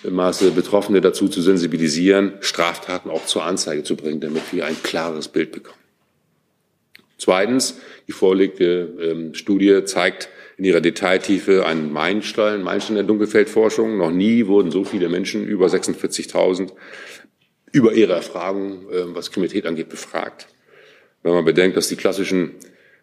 [0.03, 4.77] im Maße Betroffene dazu zu sensibilisieren, Straftaten auch zur Anzeige zu bringen, damit wir ein
[4.83, 5.79] klares Bild bekommen.
[7.17, 13.97] Zweitens, die vorliegende ähm, Studie zeigt in ihrer Detailtiefe einen Meilenstein, Meilenstein der Dunkelfeldforschung.
[13.97, 16.73] Noch nie wurden so viele Menschen, über 46.000,
[17.75, 20.47] über ihre Erfahrungen, äh, was Kriminalität angeht, befragt.
[21.25, 22.53] Wenn man bedenkt, dass die klassischen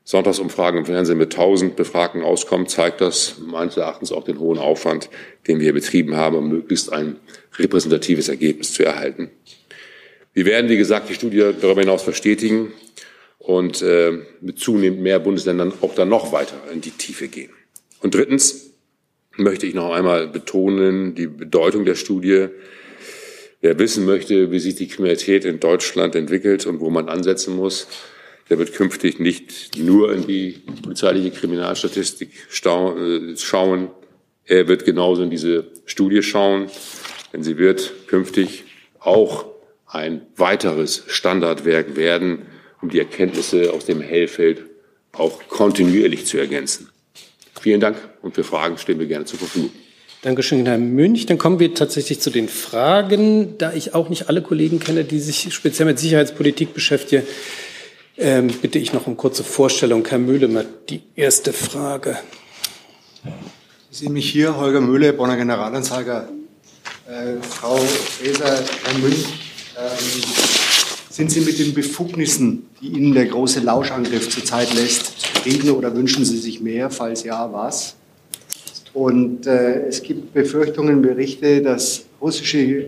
[0.06, 5.10] Sonntagsumfragen im Fernsehen mit 1000 Befragten auskommen, zeigt das meines Erachtens auch den hohen Aufwand,
[5.48, 7.18] den wir betrieben haben, um möglichst ein
[7.58, 9.30] repräsentatives Ergebnis zu erhalten.
[10.34, 12.72] Wir werden, wie gesagt, die Studie darüber hinaus verstetigen
[13.40, 17.52] und äh, mit zunehmend mehr Bundesländern auch dann noch weiter in die Tiefe gehen.
[18.00, 18.72] Und drittens
[19.36, 22.48] möchte ich noch einmal betonen die Bedeutung der Studie.
[23.62, 27.88] Wer wissen möchte, wie sich die Kriminalität in Deutschland entwickelt und wo man ansetzen muss,
[28.50, 33.89] der wird künftig nicht nur in die polizeiliche Kriminalstatistik äh, schauen,
[34.45, 36.69] er wird genauso in diese Studie schauen,
[37.32, 38.65] denn sie wird künftig
[39.00, 39.45] auch
[39.86, 42.47] ein weiteres Standardwerk werden,
[42.82, 44.63] um die Erkenntnisse aus dem Hellfeld
[45.12, 46.89] auch kontinuierlich zu ergänzen.
[47.62, 49.71] Vielen Dank und für Fragen stehen wir gerne zur Verfügung.
[50.24, 51.26] Dankeschön, Herr Münch.
[51.26, 53.58] Dann kommen wir tatsächlich zu den Fragen.
[53.58, 57.24] Da ich auch nicht alle Kollegen kenne, die sich speziell mit Sicherheitspolitik beschäftigen,
[58.20, 60.06] ähm, bitte ich noch um kurze Vorstellung.
[60.08, 62.20] Herr Mühle, die erste Frage.
[63.90, 66.30] Sie sehen mich hier, Holger Mühle, Bonner Generalanzeiger.
[67.08, 69.26] Äh, Frau Faeser, Herr Münch,
[69.76, 70.24] ähm,
[71.10, 76.26] sind Sie mit den Befugnissen, die Ihnen der große Lauschangriff zurzeit lässt, zufrieden oder wünschen
[76.26, 76.92] Sie sich mehr?
[76.92, 77.96] Falls ja, was?
[78.93, 82.88] Und äh, es gibt Befürchtungen, Berichte, dass russische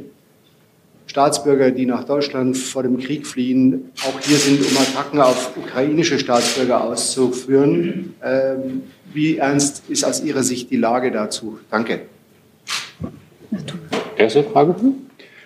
[1.06, 6.20] Staatsbürger, die nach Deutschland vor dem Krieg fliehen, auch hier sind, um Attacken auf ukrainische
[6.20, 8.16] Staatsbürger auszuführen.
[8.24, 11.60] Ähm, wie ernst ist aus Ihrer Sicht die Lage dazu?
[11.70, 12.02] Danke.
[14.18, 14.76] Erste Frage.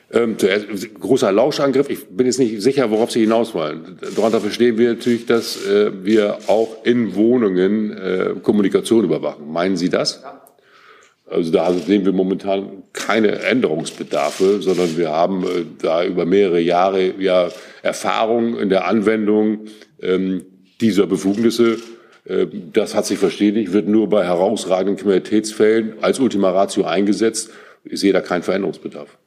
[0.09, 0.67] Ähm, zuerst,
[1.01, 1.89] großer Lauschangriff.
[1.89, 3.99] Ich bin jetzt nicht sicher, worauf Sie hinaus wollen.
[4.15, 9.51] Darunter verstehen wir natürlich, dass äh, wir auch in Wohnungen äh, Kommunikation überwachen.
[9.51, 10.21] Meinen Sie das?
[10.23, 10.46] Ja.
[11.29, 17.21] Also da sehen wir momentan keine Änderungsbedarfe, sondern wir haben äh, da über mehrere Jahre
[17.21, 17.49] ja
[17.81, 19.65] Erfahrung in der Anwendung
[20.01, 20.45] ähm,
[20.79, 21.77] dieser Befugnisse.
[22.23, 27.49] Äh, das hat sich verstetigt, wird nur bei herausragenden Kriminalitätsfällen als Ultima Ratio eingesetzt.
[27.83, 29.17] Ich sehe da keinen Veränderungsbedarf.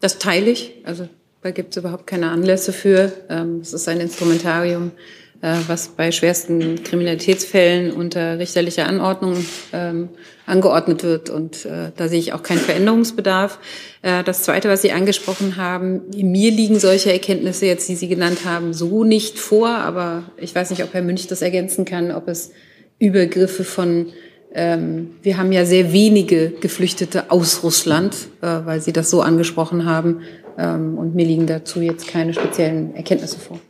[0.00, 0.74] Das teile ich.
[0.84, 1.08] Also
[1.42, 3.12] da gibt es überhaupt keine Anlässe für.
[3.28, 4.92] Ähm, es ist ein Instrumentarium,
[5.40, 9.36] was bei schwersten Kriminalitätsfällen unter richterlicher Anordnung
[9.72, 10.08] ähm,
[10.46, 11.30] angeordnet wird.
[11.30, 13.60] Und äh, da sehe ich auch keinen Veränderungsbedarf.
[14.02, 18.44] Äh, das Zweite, was Sie angesprochen haben, mir liegen solche Erkenntnisse jetzt, die Sie genannt
[18.44, 19.68] haben, so nicht vor.
[19.68, 22.50] Aber ich weiß nicht, ob Herr Münch das ergänzen kann, ob es
[22.98, 24.06] Übergriffe von
[24.54, 29.84] ähm, wir haben ja sehr wenige Geflüchtete aus Russland, äh, weil Sie das so angesprochen
[29.84, 30.22] haben.
[30.56, 33.60] Ähm, und mir liegen dazu jetzt keine speziellen Erkenntnisse vor.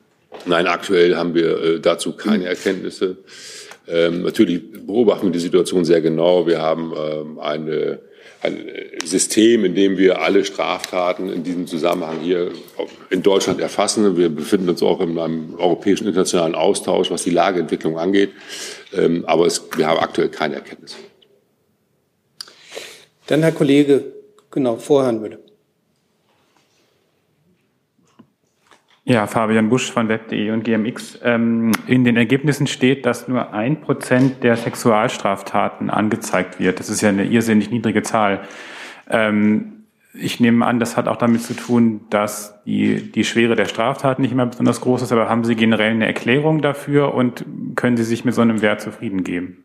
[0.47, 3.17] Nein, aktuell haben wir äh, dazu keine Erkenntnisse.
[3.87, 6.47] Ähm, natürlich beobachten wir die Situation sehr genau.
[6.47, 8.01] Wir haben ähm, eine,
[8.43, 8.69] ein
[9.05, 12.51] System, in dem wir alle Straftaten in diesem Zusammenhang hier
[13.09, 14.17] in Deutschland erfassen.
[14.17, 18.31] Wir befinden uns auch in einem europäischen internationalen Austausch, was die Lageentwicklung angeht.
[18.95, 20.97] Ähm, aber es, wir haben aktuell keine Erkenntnisse.
[23.27, 24.05] Dann Herr Kollege,
[24.51, 25.39] genau, vor Herrn Müller.
[29.09, 31.21] Ja, Fabian Busch von Web.de und GMX.
[31.25, 36.79] Ähm, in den Ergebnissen steht, dass nur ein Prozent der Sexualstraftaten angezeigt wird.
[36.79, 38.43] Das ist ja eine irrsinnig niedrige Zahl.
[39.09, 43.65] Ähm, ich nehme an, das hat auch damit zu tun, dass die, die Schwere der
[43.65, 47.97] Straftaten nicht immer besonders groß ist, aber haben Sie generell eine Erklärung dafür und können
[47.97, 49.65] Sie sich mit so einem Wert zufrieden geben?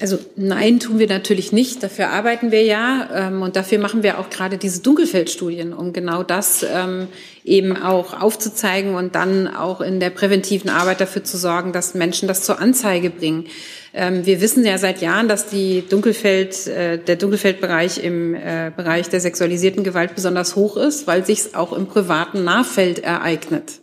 [0.00, 1.82] Also nein, tun wir natürlich nicht.
[1.82, 6.22] Dafür arbeiten wir ja ähm, und dafür machen wir auch gerade diese Dunkelfeldstudien, um genau
[6.22, 7.08] das ähm,
[7.44, 12.28] eben auch aufzuzeigen und dann auch in der präventiven Arbeit dafür zu sorgen, dass Menschen
[12.28, 13.46] das zur Anzeige bringen.
[13.92, 19.08] Ähm, wir wissen ja seit Jahren, dass die Dunkelfeld, äh, der Dunkelfeldbereich im äh, Bereich
[19.08, 23.80] der sexualisierten Gewalt besonders hoch ist, weil sich es auch im privaten Nahfeld ereignet.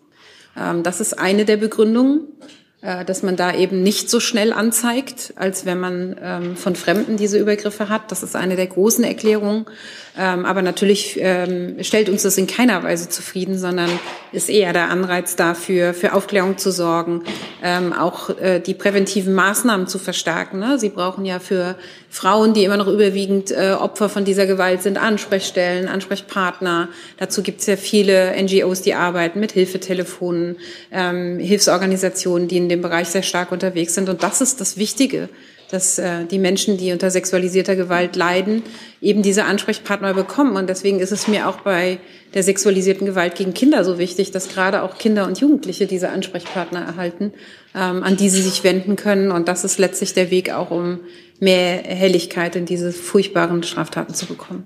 [0.58, 2.28] Ähm, das ist eine der Begründungen.
[2.84, 7.15] Äh, dass man da eben nicht so schnell anzeigt, als wenn man ähm, von Fremden
[7.15, 8.12] diese Übergriffe hat.
[8.12, 9.65] Das ist eine der großen Erklärungen.
[10.17, 13.89] Ähm, aber natürlich ähm, stellt uns das in keiner Weise zufrieden, sondern
[14.34, 17.24] ist eher der Anreiz dafür, für Aufklärung zu sorgen,
[17.63, 20.60] ähm, auch äh, die präventiven Maßnahmen zu verstärken.
[20.60, 20.78] Ne?
[20.80, 21.76] Sie brauchen ja für
[22.10, 26.89] Frauen, die immer noch überwiegend äh, Opfer von dieser Gewalt sind, Ansprechstellen, Ansprechpartner.
[27.17, 30.58] Dazu gibt es ja viele NGOs, die arbeiten mit Hilfetelefonen,
[30.91, 34.10] ähm, Hilfsorganisationen, die in dem Bereich sehr stark unterwegs sind.
[34.10, 35.30] Und das ist das Wichtige
[35.71, 38.63] dass äh, die Menschen, die unter sexualisierter Gewalt leiden,
[39.01, 40.55] eben diese Ansprechpartner bekommen.
[40.55, 41.99] Und deswegen ist es mir auch bei
[42.34, 46.81] der sexualisierten Gewalt gegen Kinder so wichtig, dass gerade auch Kinder und Jugendliche diese Ansprechpartner
[46.81, 47.34] erhalten,
[47.75, 49.31] ähm, an die sie sich wenden können.
[49.31, 50.99] Und das ist letztlich der Weg auch, um
[51.39, 54.65] mehr Helligkeit in diese furchtbaren Straftaten zu bekommen.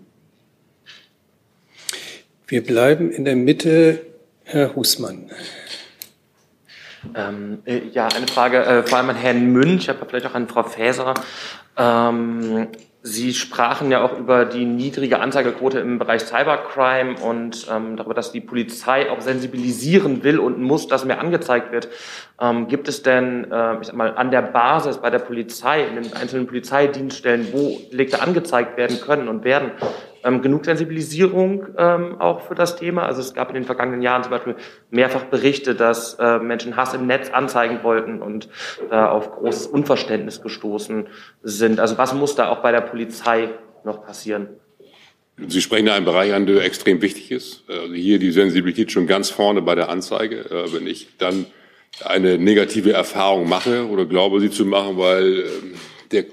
[2.47, 4.01] Wir bleiben in der Mitte.
[4.47, 5.31] Herr Husmann.
[7.13, 10.47] Ähm, äh, ja, eine Frage äh, vor allem an Herrn Münch, aber vielleicht auch an
[10.47, 11.13] Frau Faeser.
[11.77, 12.67] Ähm,
[13.07, 18.31] Sie sprachen ja auch über die niedrige Anzeigequote im Bereich Cybercrime und ähm, darüber, dass
[18.31, 21.87] die Polizei auch sensibilisieren will und muss, dass mehr angezeigt wird.
[22.41, 26.01] Ähm, gibt es denn, äh, ich sag mal, an der Basis bei der Polizei, in
[26.01, 29.69] den einzelnen Polizeidienststellen, wo Delikte angezeigt werden können und werden,
[30.25, 33.05] ähm, genug Sensibilisierung ähm, auch für das Thema?
[33.05, 34.55] Also es gab in den vergangenen Jahren zum Beispiel
[34.89, 38.49] mehrfach Berichte, dass äh, Menschen Hass im Netz anzeigen wollten und
[38.89, 41.07] da auf großes Unverständnis gestoßen
[41.43, 41.79] sind.
[41.79, 43.49] Also was muss da auch bei der Polizei
[43.83, 44.49] noch passieren?
[45.47, 47.63] Sie sprechen da einen Bereich an, der extrem wichtig ist.
[47.67, 50.49] Also hier die Sensibilität schon ganz vorne bei der Anzeige.
[50.49, 51.45] Äh, wenn ich dann
[52.03, 55.73] eine negative Erfahrung mache oder glaube, sie zu machen, weil ähm,
[56.11, 56.25] der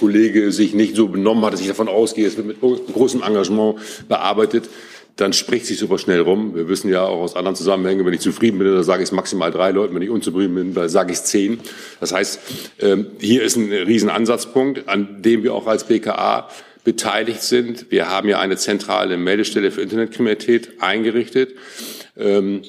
[0.00, 3.76] Kollege sich nicht so benommen hat, dass ich davon ausgehe, es wird mit großem Engagement
[4.08, 4.68] bearbeitet,
[5.16, 6.54] dann spricht sich super schnell rum.
[6.54, 9.12] Wir wissen ja auch aus anderen Zusammenhängen, wenn ich zufrieden bin, dann sage ich es
[9.12, 11.60] maximal drei Leuten, wenn ich unzufrieden bin, dann sage ich es zehn.
[12.00, 12.40] Das heißt,
[12.80, 16.48] ähm, hier ist ein Riesenansatzpunkt, an dem wir auch als BKA
[16.84, 17.90] beteiligt sind.
[17.90, 21.50] Wir haben ja eine zentrale Meldestelle für Internetkriminalität eingerichtet
[22.16, 22.62] ähm,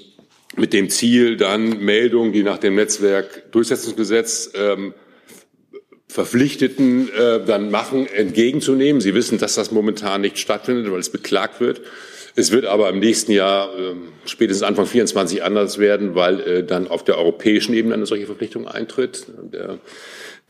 [0.58, 4.94] mit dem Ziel, dann Meldungen, die nach dem Netzwerkdurchsetzungsgesetz ähm,
[6.12, 9.02] Verpflichteten äh, dann machen, entgegenzunehmen.
[9.02, 11.80] Sie wissen, dass das momentan nicht stattfindet, weil es beklagt wird.
[12.36, 13.94] Es wird aber im nächsten Jahr, äh,
[14.26, 18.68] spätestens Anfang 24 anders werden, weil äh, dann auf der europäischen Ebene eine solche Verpflichtung
[18.68, 19.80] eintritt, der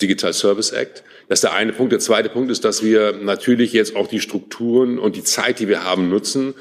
[0.02, 1.04] Digital Service Act.
[1.30, 1.91] Das ist der eine Punkt.
[1.91, 5.67] Der zweite Punkt ist, dass wir natürlich jetzt auch die Strukturen und die Zeit, die
[5.67, 6.56] wir haben, nutzen,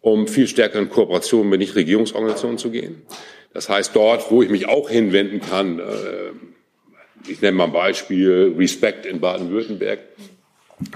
[0.00, 3.02] um viel stärker in Kooperation mit Nichtregierungsorganisationen zu gehen.
[3.52, 5.82] Das heißt, dort, wo ich mich auch hinwenden kann, äh,
[7.26, 10.00] ich nenne mal ein Beispiel, Respect in Baden-Württemberg,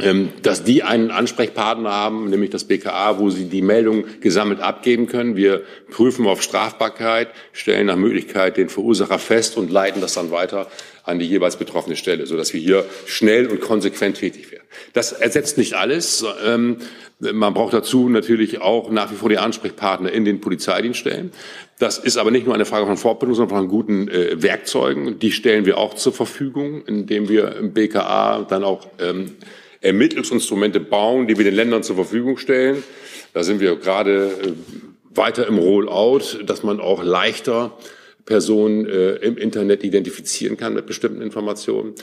[0.01, 5.07] ähm, dass die einen Ansprechpartner haben, nämlich das BKA, wo sie die Meldung gesammelt abgeben
[5.07, 5.37] können.
[5.37, 10.67] Wir prüfen auf Strafbarkeit, stellen nach Möglichkeit den Verursacher fest und leiten das dann weiter
[11.05, 14.58] an die jeweils betroffene Stelle, sodass wir hier schnell und konsequent tätig werden.
[14.93, 16.25] Das ersetzt nicht alles.
[16.45, 16.79] Ähm,
[17.21, 21.33] man braucht dazu natürlich auch nach wie vor die Ansprechpartner in den Polizeidienststellen.
[21.79, 25.19] Das ist aber nicht nur eine Frage von Fortbildung, sondern von guten äh, Werkzeugen.
[25.19, 29.37] Die stellen wir auch zur Verfügung, indem wir im BKA dann auch ähm,
[29.81, 32.83] Ermittlungsinstrumente bauen, die wir den Ländern zur Verfügung stellen.
[33.33, 34.53] Da sind wir gerade äh,
[35.17, 37.77] weiter im Rollout, dass man auch leichter
[38.25, 41.95] Personen äh, im Internet identifizieren kann mit bestimmten Informationen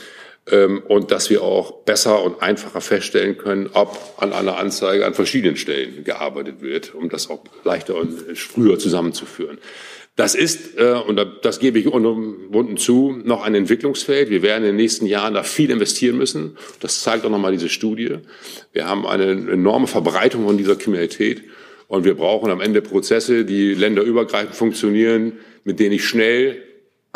[0.48, 5.56] und dass wir auch besser und einfacher feststellen können, ob an einer Anzeige an verschiedenen
[5.56, 9.58] Stellen gearbeitet wird, um das auch leichter und früher zusammenzuführen.
[10.16, 14.30] Das ist, äh, und das gebe ich unumwunden zu, noch ein Entwicklungsfeld.
[14.30, 16.56] Wir werden in den nächsten Jahren da viel investieren müssen.
[16.80, 18.16] Das zeigt auch nochmal diese Studie.
[18.72, 21.42] Wir haben eine enorme Verbreitung von dieser Kriminalität.
[21.86, 26.62] Und wir brauchen am Ende Prozesse, die länderübergreifend funktionieren, mit denen ich schnell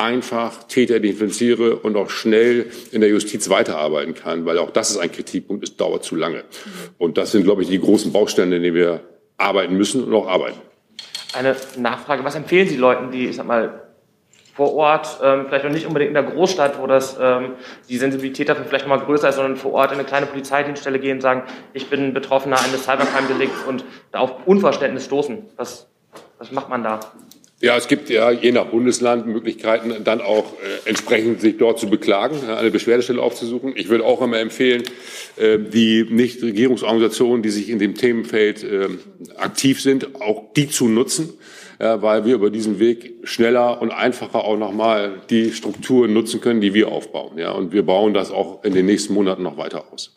[0.01, 4.97] einfach Täter identifiziere und auch schnell in der Justiz weiterarbeiten kann, weil auch das ist
[4.97, 6.45] ein Kritikpunkt, es dauert zu lange.
[6.99, 9.01] Und das sind, glaube ich, die großen Bausteine, in denen wir
[9.37, 10.59] arbeiten müssen und auch arbeiten.
[11.35, 13.83] Eine Nachfrage, was empfehlen Sie Leuten, die, ich sag mal,
[14.55, 17.53] vor Ort, ähm, vielleicht noch nicht unbedingt in der Großstadt, wo das, ähm,
[17.89, 20.99] die Sensibilität dafür vielleicht noch mal größer ist, sondern vor Ort in eine kleine Polizeidienststelle
[20.99, 25.47] gehen und sagen, ich bin Betroffener eines Cybercrime-Delikts und da auf Unverständnis stoßen.
[25.57, 25.89] Was,
[26.39, 27.01] was macht man da?
[27.63, 31.91] Ja, es gibt ja je nach Bundesland Möglichkeiten, dann auch äh, entsprechend sich dort zu
[31.91, 33.75] beklagen, eine Beschwerdestelle aufzusuchen.
[33.77, 34.83] Ich würde auch immer empfehlen,
[35.37, 38.89] äh, die Nichtregierungsorganisationen, die sich in dem Themenfeld äh,
[39.37, 41.35] aktiv sind, auch die zu nutzen,
[41.79, 46.63] ja, weil wir über diesen Weg schneller und einfacher auch nochmal die Strukturen nutzen können,
[46.63, 47.37] die wir aufbauen.
[47.37, 50.17] Ja, und wir bauen das auch in den nächsten Monaten noch weiter aus.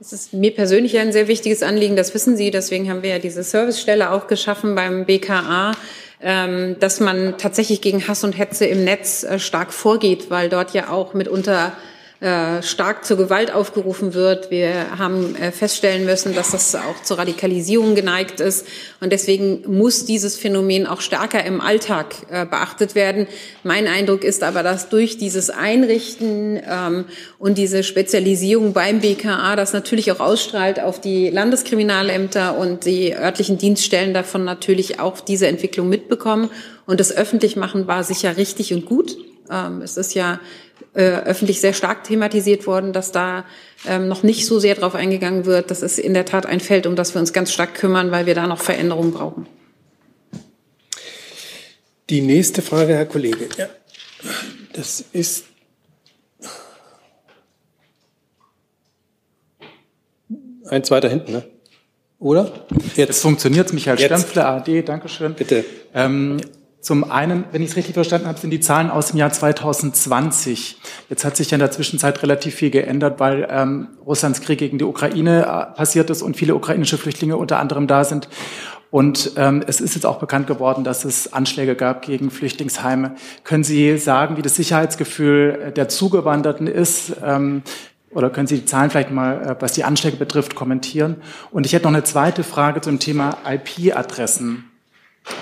[0.00, 2.50] Das ist mir persönlich ein sehr wichtiges Anliegen, das wissen Sie.
[2.50, 5.72] Deswegen haben wir ja diese Servicestelle auch geschaffen beim BKA
[6.20, 10.90] dass man tatsächlich gegen Hass und Hetze im Netz äh, stark vorgeht, weil dort ja
[10.90, 11.72] auch mitunter
[12.62, 14.50] stark zur Gewalt aufgerufen wird.
[14.50, 18.66] Wir haben äh, feststellen müssen, dass das auch zur Radikalisierung geneigt ist.
[19.00, 23.26] Und deswegen muss dieses Phänomen auch stärker im Alltag äh, beachtet werden.
[23.64, 27.06] Mein Eindruck ist aber, dass durch dieses Einrichten ähm,
[27.38, 33.56] und diese Spezialisierung beim BKA das natürlich auch ausstrahlt auf die Landeskriminalämter und die örtlichen
[33.56, 36.50] Dienststellen davon natürlich auch diese Entwicklung mitbekommen.
[36.84, 39.16] Und das Öffentlichmachen war sicher richtig und gut.
[39.50, 40.40] Ähm, es ist ja
[40.94, 43.44] äh, öffentlich sehr stark thematisiert worden, dass da
[43.86, 45.70] ähm, noch nicht so sehr darauf eingegangen wird.
[45.70, 48.26] Das ist in der Tat ein Feld, um das wir uns ganz stark kümmern, weil
[48.26, 49.46] wir da noch Veränderungen brauchen.
[52.08, 53.48] Die nächste Frage, Herr Kollege.
[53.56, 53.68] Ja,
[54.72, 55.44] das ist
[60.66, 61.44] eins weiter hinten, ne?
[62.18, 62.66] Oder?
[62.96, 63.72] Jetzt funktioniert es.
[63.72, 64.08] Michael Jetzt.
[64.08, 65.34] Stempfle, ARD, Dankeschön.
[65.34, 65.64] Bitte.
[65.94, 66.40] Ähm,
[66.80, 70.78] zum einen, wenn ich es richtig verstanden habe, sind die Zahlen aus dem Jahr 2020.
[71.10, 74.78] Jetzt hat sich ja in der Zwischenzeit relativ viel geändert, weil ähm, Russlands Krieg gegen
[74.78, 78.28] die Ukraine äh, passiert ist und viele ukrainische Flüchtlinge unter anderem da sind.
[78.90, 83.14] Und ähm, es ist jetzt auch bekannt geworden, dass es Anschläge gab gegen Flüchtlingsheime.
[83.44, 87.12] Können Sie sagen, wie das Sicherheitsgefühl der Zugewanderten ist?
[87.22, 87.62] Ähm,
[88.10, 91.16] oder können Sie die Zahlen vielleicht mal, äh, was die Anschläge betrifft, kommentieren?
[91.52, 94.64] Und ich hätte noch eine zweite Frage zum Thema IP-Adressen.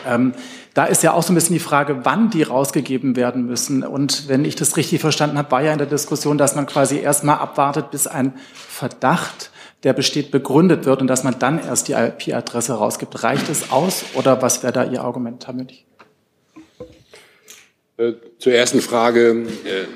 [0.06, 0.34] Ähm,
[0.78, 3.82] da ist ja auch so ein bisschen die Frage, wann die rausgegeben werden müssen.
[3.82, 7.00] Und wenn ich das richtig verstanden habe, war ja in der Diskussion, dass man quasi
[7.00, 9.50] erstmal abwartet, bis ein Verdacht,
[9.82, 13.24] der besteht, begründet wird und dass man dann erst die IP-Adresse rausgibt.
[13.24, 15.84] Reicht es aus oder was wäre da Ihr Argument, Herr Münch?
[17.96, 19.46] Äh, zur ersten Frage.
[19.64, 19.86] Äh,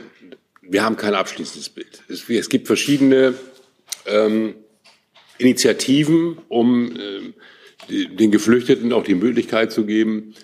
[0.63, 2.03] wir haben kein abschließendes Bild.
[2.09, 3.35] Es, es gibt verschiedene
[4.07, 4.57] ähm,
[5.39, 10.35] Initiativen, um äh, den Geflüchteten auch die Möglichkeit zu geben,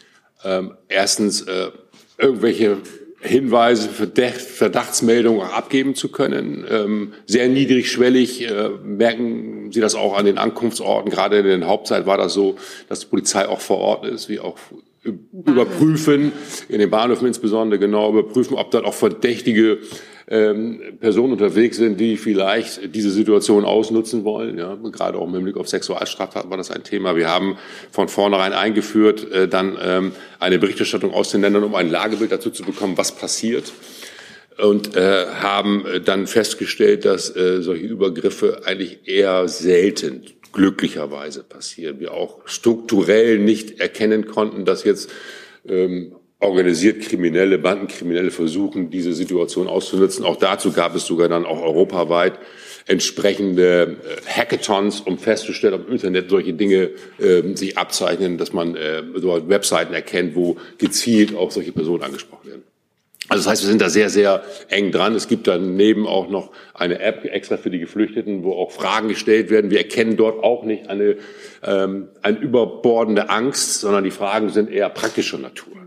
[0.45, 1.71] ähm, erstens äh,
[2.19, 2.79] irgendwelche
[3.21, 6.65] Hinweise, Verdacht, Verdachtsmeldungen abgeben zu können.
[6.71, 11.11] Ähm, sehr niedrigschwellig äh, merken Sie das auch an den Ankunftsorten.
[11.11, 12.57] Gerade in der Hauptzeit war das so,
[12.89, 14.57] dass die Polizei auch vor Ort ist, wie auch
[15.03, 16.33] überprüfen,
[16.69, 19.79] in den Bahnhöfen insbesondere genau überprüfen, ob dort auch verdächtige
[20.31, 24.59] ähm, Personen unterwegs sind, die vielleicht diese Situation ausnutzen wollen.
[24.59, 27.17] Ja, gerade auch im Hinblick auf Sexualstraftaten war das ein Thema.
[27.17, 27.57] Wir haben
[27.91, 32.51] von vornherein eingeführt, äh, dann ähm, eine Berichterstattung aus den Ländern, um ein Lagebild dazu
[32.51, 33.73] zu bekommen, was passiert
[34.59, 40.23] und äh, haben dann festgestellt, dass äh, solche Übergriffe eigentlich eher selten
[40.53, 42.01] glücklicherweise passieren.
[42.01, 45.11] Wir auch strukturell nicht erkennen konnten, dass jetzt
[45.67, 50.25] ähm, organisiert Kriminelle, Bandenkriminelle versuchen, diese Situation auszunutzen.
[50.25, 52.39] Auch dazu gab es sogar dann auch europaweit
[52.87, 58.77] entsprechende äh, Hackathons, um festzustellen, ob im Internet solche Dinge äh, sich abzeichnen, dass man
[58.77, 62.63] äh, so Webseiten erkennt, wo gezielt auch solche Personen angesprochen werden.
[63.29, 65.15] Also das heißt, wir sind da sehr, sehr eng dran.
[65.15, 69.51] Es gibt daneben auch noch eine App extra für die Geflüchteten, wo auch Fragen gestellt
[69.51, 69.71] werden.
[69.71, 71.17] Wir erkennen dort auch nicht eine,
[71.63, 75.78] ähm, eine überbordende Angst, sondern die Fragen sind eher praktischer Natur.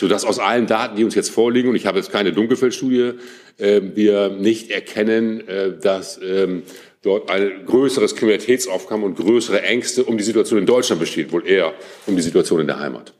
[0.00, 3.18] Sodass aus allen Daten, die uns jetzt vorliegen, und ich habe jetzt keine Dunkelfeldstudie,
[3.58, 6.62] äh, wir nicht erkennen, äh, dass ähm,
[7.02, 11.74] dort ein größeres Kriminalitätsaufkommen und größere Ängste um die Situation in Deutschland besteht, wohl eher
[12.06, 13.12] um die Situation in der Heimat.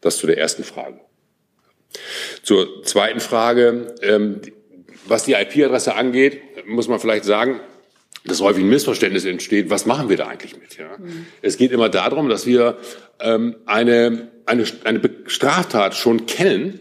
[0.00, 0.98] Das zu der ersten Frage.
[2.42, 4.40] Zur zweiten Frage, ähm,
[5.06, 7.60] was die IP-Adresse angeht, muss man vielleicht sagen,
[8.24, 10.76] dass häufig ein Missverständnis entsteht, was machen wir da eigentlich mit?
[10.76, 10.96] Ja?
[10.98, 11.26] Mhm.
[11.40, 12.78] Es geht immer darum, dass wir
[13.20, 16.80] ähm, eine, eine, eine Straftat schon kennen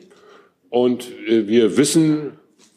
[0.69, 2.33] und äh, wir wissen,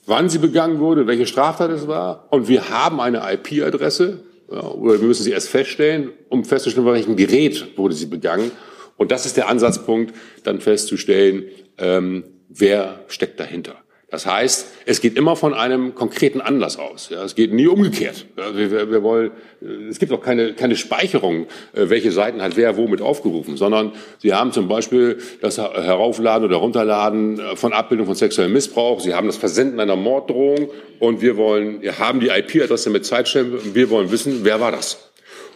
[0.06, 5.00] wann sie begangen wurde, welche Straftat es war und wir haben eine IP-Adresse ja, oder
[5.00, 8.50] wir müssen sie erst feststellen, um festzustellen, bei welchem Gerät wurde sie begangen.
[8.96, 11.44] Und das ist der Ansatzpunkt, dann festzustellen,
[11.78, 13.76] ähm, wer steckt dahinter.
[14.14, 17.08] Das heißt, es geht immer von einem konkreten Anlass aus.
[17.10, 18.26] Ja, es geht nie umgekehrt.
[18.38, 22.56] Ja, wir, wir wollen, äh, es gibt auch keine, keine Speicherung, äh, welche Seiten hat
[22.56, 28.06] wer womit aufgerufen, sondern Sie haben zum Beispiel das Heraufladen oder Runterladen äh, von Abbildung
[28.06, 29.00] von sexuellem Missbrauch.
[29.00, 30.68] Sie haben das Versenden einer Morddrohung
[31.00, 34.70] und wir wollen, wir haben die IP-Adresse mit Zeitstempel und wir wollen wissen, wer war
[34.70, 35.03] das?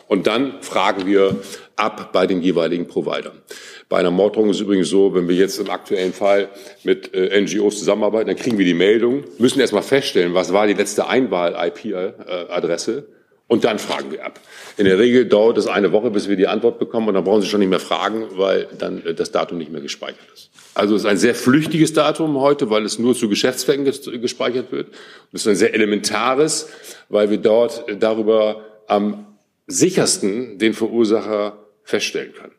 [0.08, 1.36] Und dann fragen wir
[1.76, 3.40] ab bei den jeweiligen Providern.
[3.88, 6.48] Bei einer Morddrohung ist es übrigens so, wenn wir jetzt im aktuellen Fall
[6.82, 10.74] mit äh, NGOs zusammenarbeiten, dann kriegen wir die Meldung, müssen erstmal feststellen, was war die
[10.74, 13.06] letzte Einwahl-IP-Adresse
[13.48, 14.38] und dann fragen wir ab.
[14.76, 17.40] In der Regel dauert es eine Woche, bis wir die Antwort bekommen und dann brauchen
[17.40, 20.50] Sie schon nicht mehr fragen, weil dann äh, das Datum nicht mehr gespeichert ist.
[20.74, 23.84] Also es ist ein sehr flüchtiges Datum heute, weil es nur zu Geschäftszwecken
[24.20, 24.88] gespeichert wird.
[24.88, 24.94] Und
[25.32, 26.68] es ist ein sehr elementares,
[27.08, 29.26] weil wir dort äh, darüber am
[29.68, 32.54] sichersten den Verursacher feststellen können.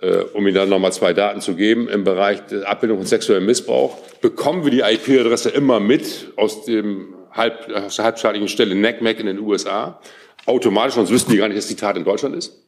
[0.00, 3.44] Äh, um Ihnen dann nochmal zwei Daten zu geben, im Bereich der Abbildung von sexuellem
[3.44, 9.20] Missbrauch bekommen wir die IP-Adresse immer mit aus, dem halb, aus der halbstaatlichen Stelle NACMAC
[9.20, 10.00] in den USA.
[10.46, 12.62] Automatisch, sonst wüssten die gar nicht, dass die Tat in Deutschland ist.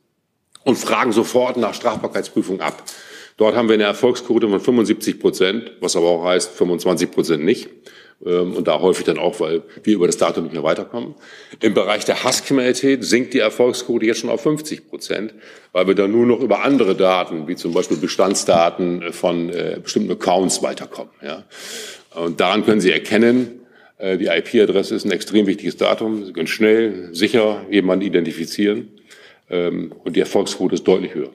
[0.64, 2.82] Und fragen sofort nach Strafbarkeitsprüfung ab.
[3.36, 7.68] Dort haben wir eine Erfolgsquote von 75 Prozent, was aber auch heißt 25 Prozent nicht.
[8.24, 11.14] Ähm, und da häufig dann auch, weil wir über das Datum nicht mehr weiterkommen.
[11.60, 15.34] Im Bereich der Hasskriminalität sinkt die Erfolgsquote jetzt schon auf 50 Prozent,
[15.72, 20.12] weil wir dann nur noch über andere Daten, wie zum Beispiel Bestandsdaten von äh, bestimmten
[20.12, 21.12] Accounts weiterkommen.
[21.22, 21.44] Ja.
[22.14, 23.60] Und daran können Sie erkennen,
[23.98, 26.24] äh, die IP-Adresse ist ein extrem wichtiges Datum.
[26.24, 28.88] Sie können schnell, sicher jemanden identifizieren
[29.50, 31.30] ähm, und die Erfolgsquote ist deutlich höher.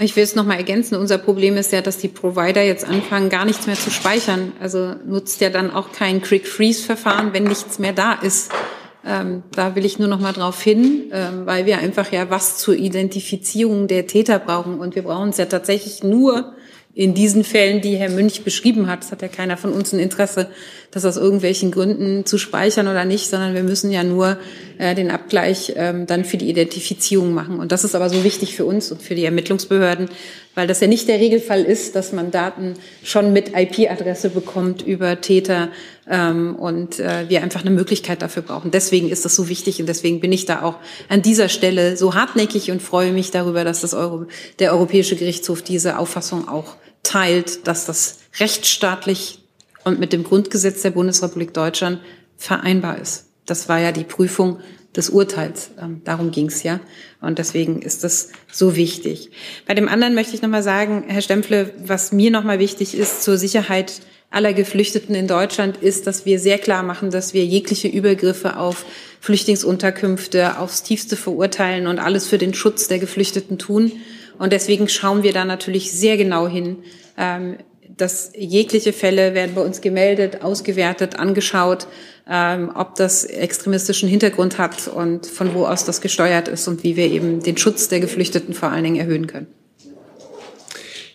[0.00, 0.96] Ich will es nochmal ergänzen.
[0.96, 4.52] Unser Problem ist ja, dass die Provider jetzt anfangen, gar nichts mehr zu speichern.
[4.58, 8.50] Also nutzt ja dann auch kein Quick-Freeze-Verfahren, wenn nichts mehr da ist.
[8.50, 8.54] Äh,
[9.02, 12.58] Ähm, da will ich nur noch mal drauf hin, ähm, weil wir einfach ja was
[12.58, 14.78] zur Identifizierung der Täter brauchen.
[14.78, 16.52] Und wir brauchen es ja tatsächlich nur
[17.00, 19.02] in diesen Fällen, die Herr Münch beschrieben hat.
[19.02, 20.50] Es hat ja keiner von uns ein Interesse,
[20.90, 24.36] das aus irgendwelchen Gründen zu speichern oder nicht, sondern wir müssen ja nur
[24.76, 27.58] äh, den Abgleich ähm, dann für die Identifizierung machen.
[27.58, 30.10] Und das ist aber so wichtig für uns und für die Ermittlungsbehörden,
[30.54, 35.22] weil das ja nicht der Regelfall ist, dass man Daten schon mit IP-Adresse bekommt über
[35.22, 35.70] Täter
[36.06, 38.72] ähm, und äh, wir einfach eine Möglichkeit dafür brauchen.
[38.72, 40.76] Deswegen ist das so wichtig und deswegen bin ich da auch
[41.08, 44.26] an dieser Stelle so hartnäckig und freue mich darüber, dass das Euro,
[44.58, 49.42] der Europäische Gerichtshof diese Auffassung auch teilt, dass das rechtsstaatlich
[49.84, 52.00] und mit dem Grundgesetz der Bundesrepublik Deutschland
[52.36, 53.26] vereinbar ist.
[53.46, 54.60] Das war ja die Prüfung
[54.94, 55.70] des Urteils.
[55.80, 56.80] Ähm, darum ging es ja.
[57.20, 59.30] Und deswegen ist das so wichtig.
[59.66, 63.38] Bei dem anderen möchte ich nochmal sagen, Herr Stempfle, was mir nochmal wichtig ist zur
[63.38, 68.56] Sicherheit aller Geflüchteten in Deutschland, ist, dass wir sehr klar machen, dass wir jegliche Übergriffe
[68.56, 68.84] auf
[69.20, 73.92] Flüchtlingsunterkünfte aufs tiefste verurteilen und alles für den Schutz der Geflüchteten tun.
[74.40, 76.78] Und deswegen schauen wir da natürlich sehr genau hin.
[77.16, 77.58] Ähm,
[77.96, 81.86] dass jegliche Fälle werden bei uns gemeldet, ausgewertet, angeschaut,
[82.26, 86.96] ähm, ob das extremistischen Hintergrund hat und von wo aus das gesteuert ist und wie
[86.96, 89.48] wir eben den Schutz der Geflüchteten vor allen Dingen erhöhen können.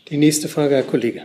[0.09, 1.23] Die nächste Frage, Herr Kollege.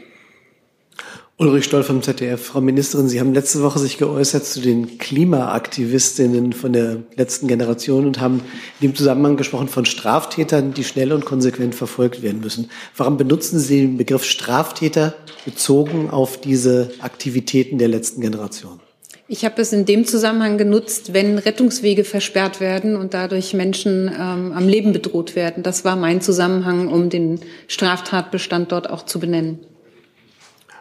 [1.40, 2.48] Ulrich Stoll vom ZDF.
[2.48, 8.04] Frau Ministerin, Sie haben letzte Woche sich geäußert zu den Klimaaktivistinnen von der letzten Generation
[8.04, 8.42] und haben
[8.78, 12.68] in dem Zusammenhang gesprochen von Straftätern, die schnell und konsequent verfolgt werden müssen.
[12.94, 15.14] Warum benutzen Sie den Begriff Straftäter
[15.46, 18.78] bezogen auf diese Aktivitäten der letzten Generation?
[19.26, 24.52] Ich habe es in dem Zusammenhang genutzt, wenn Rettungswege versperrt werden und dadurch Menschen ähm,
[24.52, 25.62] am Leben bedroht werden.
[25.62, 29.60] Das war mein Zusammenhang, um den Straftatbestand dort auch zu benennen.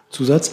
[0.10, 0.52] Zusatz.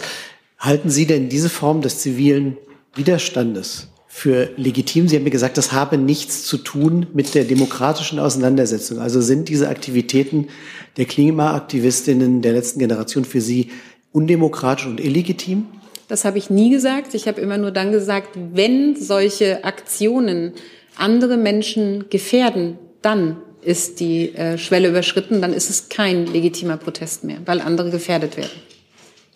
[0.59, 2.57] Halten Sie denn diese Form des zivilen
[2.95, 5.07] Widerstandes für legitim?
[5.07, 8.99] Sie haben mir gesagt, das habe nichts zu tun mit der demokratischen Auseinandersetzung.
[8.99, 10.47] Also sind diese Aktivitäten
[10.97, 13.69] der Klimaaktivistinnen der letzten Generation für Sie
[14.11, 15.67] undemokratisch und illegitim?
[16.07, 17.13] Das habe ich nie gesagt.
[17.13, 20.53] Ich habe immer nur dann gesagt, wenn solche Aktionen
[20.95, 27.23] andere Menschen gefährden, dann ist die äh, Schwelle überschritten, dann ist es kein legitimer Protest
[27.23, 28.66] mehr, weil andere gefährdet werden.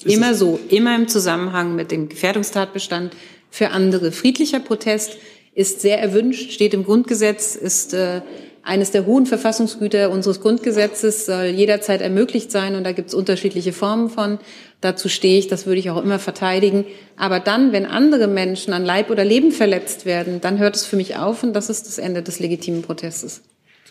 [0.05, 3.15] Immer so, immer im Zusammenhang mit dem Gefährdungstatbestand.
[3.49, 5.17] Für andere friedlicher Protest
[5.53, 8.21] ist sehr erwünscht, steht im Grundgesetz, ist äh,
[8.63, 13.73] eines der hohen Verfassungsgüter unseres Grundgesetzes, soll jederzeit ermöglicht sein und da gibt es unterschiedliche
[13.73, 14.39] Formen von.
[14.81, 16.85] Dazu stehe ich, das würde ich auch immer verteidigen.
[17.17, 20.95] Aber dann, wenn andere Menschen an Leib oder Leben verletzt werden, dann hört es für
[20.95, 23.41] mich auf und das ist das Ende des legitimen Protestes.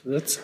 [0.02, 0.40] Zusatz?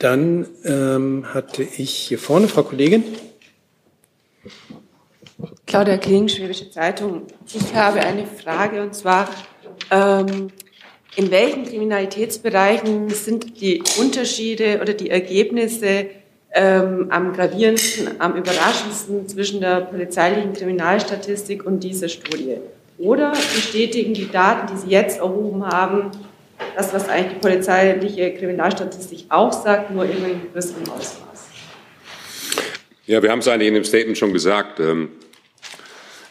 [0.00, 3.04] Dann ähm, hatte ich hier vorne, Frau Kollegin.
[5.66, 7.26] Claudia Kling, Schwäbische Zeitung.
[7.52, 9.28] Ich habe eine Frage und zwar,
[9.90, 10.48] ähm,
[11.16, 16.06] in welchen Kriminalitätsbereichen sind die Unterschiede oder die Ergebnisse
[16.54, 22.56] ähm, am gravierendsten, am überraschendsten zwischen der polizeilichen Kriminalstatistik und dieser Studie?
[22.96, 26.10] Oder bestätigen die Daten, die Sie jetzt erhoben haben,
[26.76, 31.48] das, was eigentlich die polizeiliche Kriminalstatistik auch sagt, nur in einem größeren Ausmaß.
[33.06, 34.80] Ja, wir haben es eigentlich in dem Statement schon gesagt.
[34.80, 35.10] Ähm,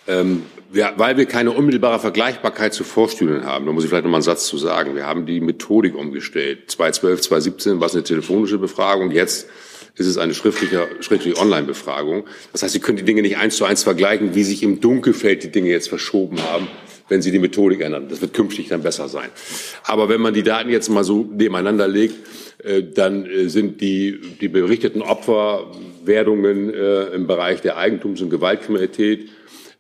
[0.08, 4.12] ähm, wir, weil wir keine unmittelbare Vergleichbarkeit zu Vorstudien haben, da muss ich vielleicht noch
[4.12, 4.96] mal einen Satz zu sagen.
[4.96, 6.70] Wir haben die Methodik umgestellt.
[6.72, 9.50] 2012, 2017 war es eine telefonische Befragung, jetzt
[9.96, 12.26] ist es eine schriftliche, schriftliche Online-Befragung.
[12.54, 15.44] Das heißt, Sie können die Dinge nicht eins zu eins vergleichen, wie sich im Dunkelfeld
[15.44, 16.68] die Dinge jetzt verschoben haben
[17.10, 18.08] wenn Sie die Methodik ändern.
[18.10, 19.30] Das wird künftig dann besser sein.
[19.84, 22.16] Aber wenn man die Daten jetzt mal so nebeneinander legt,
[22.64, 29.30] äh, dann äh, sind die, die berichteten Opferwerdungen äh, im Bereich der Eigentums- und Gewaltkriminalität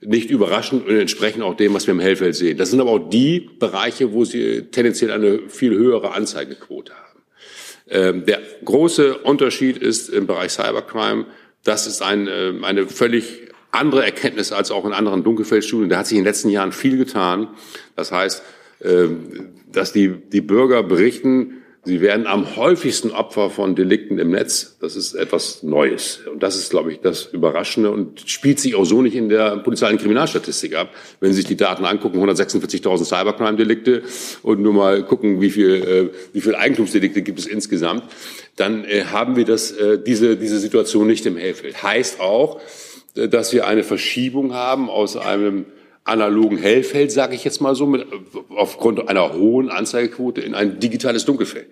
[0.01, 2.57] nicht überraschend und entsprechen auch dem, was wir im Hellfeld sehen.
[2.57, 7.19] Das sind aber auch die Bereiche, wo sie tendenziell eine viel höhere Anzeigequote haben.
[7.89, 11.25] Ähm, der große Unterschied ist im Bereich Cybercrime,
[11.65, 12.29] das ist ein,
[12.63, 15.89] eine völlig andere Erkenntnis als auch in anderen Dunkelfeldstudien.
[15.89, 17.47] Da hat sich in den letzten Jahren viel getan.
[17.95, 18.43] Das heißt,
[18.81, 24.77] ähm, dass die, die Bürger berichten, sie werden am häufigsten Opfer von Delikten im Netz.
[24.79, 26.21] Das ist etwas Neues.
[26.31, 29.57] Und das ist, glaube ich, das Überraschende und spielt sich auch so nicht in der
[29.57, 30.89] polizeilichen Kriminalstatistik ab.
[31.19, 34.03] Wenn Sie sich die Daten angucken, 146.000 Cybercrime-Delikte
[34.41, 38.03] und nur mal gucken, wie viel, äh, wie viel Eigentumsdelikte gibt es insgesamt,
[38.55, 41.83] dann äh, haben wir das, äh, diese, diese Situation nicht im Hellfeld.
[41.83, 42.59] Heißt auch,
[43.15, 45.65] dass wir eine Verschiebung haben aus einem
[46.03, 48.05] analogen Hellfeld, sage ich jetzt mal so, mit,
[48.49, 51.67] aufgrund einer hohen Anzeigequote in ein digitales Dunkelfeld.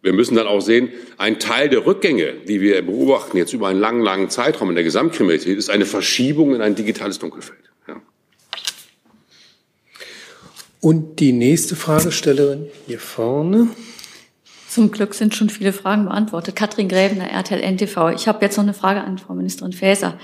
[0.00, 3.80] Wir müssen dann auch sehen, ein Teil der Rückgänge, die wir beobachten jetzt über einen
[3.80, 7.58] langen, langen Zeitraum in der Gesamtkriminalität, ist eine Verschiebung in ein digitales Dunkelfeld.
[7.88, 8.00] Ja.
[10.80, 13.68] Und die nächste Fragestellerin hier vorne.
[14.78, 16.54] Zum Glück sind schon viele Fragen beantwortet.
[16.54, 18.10] Katrin Gräbener, RTL NTV.
[18.14, 20.14] Ich habe jetzt noch eine Frage an Frau Ministerin Faeser.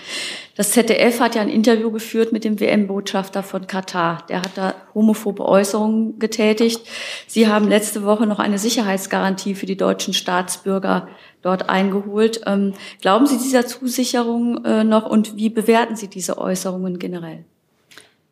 [0.55, 4.25] Das ZDF hat ja ein Interview geführt mit dem WM-Botschafter von Katar.
[4.29, 6.87] Der hat da homophobe Äußerungen getätigt.
[7.27, 11.09] Sie haben letzte Woche noch eine Sicherheitsgarantie für die deutschen Staatsbürger
[11.43, 12.43] dort eingeholt.
[12.47, 17.45] Ähm, glauben Sie dieser Zusicherung äh, noch und wie bewerten Sie diese Äußerungen generell?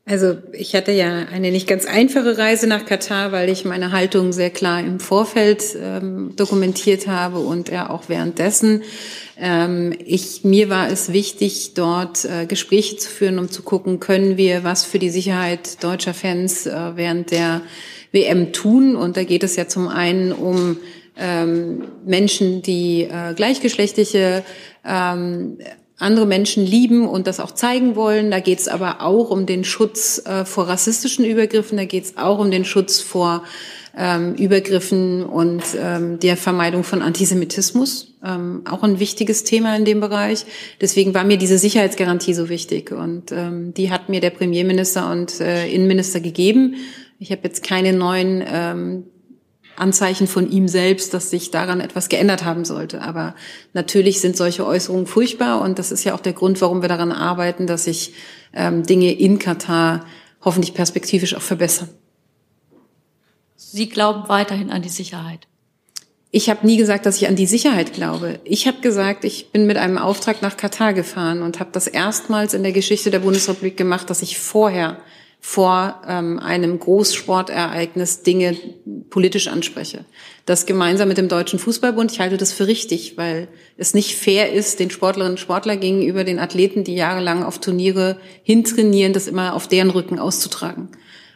[0.04, 4.32] Also ich hatte ja eine nicht ganz einfache Reise nach Katar, weil ich meine Haltung
[4.32, 8.82] sehr klar im Vorfeld ähm, dokumentiert habe und er auch währenddessen.
[9.38, 14.36] Ähm, ich, mir war es wichtig, dort äh, Gespräche zu führen, um zu gucken, können
[14.36, 17.62] wir was für die Sicherheit deutscher Fans äh, während der
[18.10, 18.96] WM tun.
[18.96, 20.78] Und da geht es ja zum einen um
[21.16, 24.42] ähm, Menschen, die äh, gleichgeschlechtliche
[24.84, 25.58] ähm,
[26.02, 28.30] andere Menschen lieben und das auch zeigen wollen.
[28.30, 32.16] Da geht es aber auch um den Schutz äh, vor rassistischen Übergriffen, da geht es
[32.16, 33.44] auch um den Schutz vor
[33.96, 38.14] ähm, Übergriffen und ähm, der Vermeidung von Antisemitismus.
[38.24, 40.46] Ähm, auch ein wichtiges Thema in dem Bereich.
[40.80, 45.40] Deswegen war mir diese Sicherheitsgarantie so wichtig und ähm, die hat mir der Premierminister und
[45.40, 46.76] äh, Innenminister gegeben.
[47.18, 49.04] Ich habe jetzt keine neuen ähm,
[49.76, 53.02] Anzeichen von ihm selbst, dass sich daran etwas geändert haben sollte.
[53.02, 53.34] Aber
[53.72, 57.12] natürlich sind solche Äußerungen furchtbar und das ist ja auch der Grund, warum wir daran
[57.12, 58.14] arbeiten, dass sich
[58.52, 60.04] ähm, Dinge in Katar
[60.44, 61.88] hoffentlich perspektivisch auch verbessern.
[63.56, 65.46] Sie glauben weiterhin an die Sicherheit.
[66.34, 68.40] Ich habe nie gesagt, dass ich an die Sicherheit glaube.
[68.44, 72.54] Ich habe gesagt, ich bin mit einem Auftrag nach Katar gefahren und habe das erstmals
[72.54, 74.96] in der Geschichte der Bundesrepublik gemacht, dass ich vorher
[75.44, 78.56] vor ähm, einem Großsportereignis Dinge
[79.10, 80.04] politisch anspreche.
[80.46, 84.52] Das gemeinsam mit dem Deutschen Fußballbund, ich halte das für richtig, weil es nicht fair
[84.52, 89.54] ist, den Sportlerinnen und Sportler gegenüber den Athleten, die jahrelang auf Turniere hintrainieren, das immer
[89.54, 90.90] auf deren Rücken auszutragen.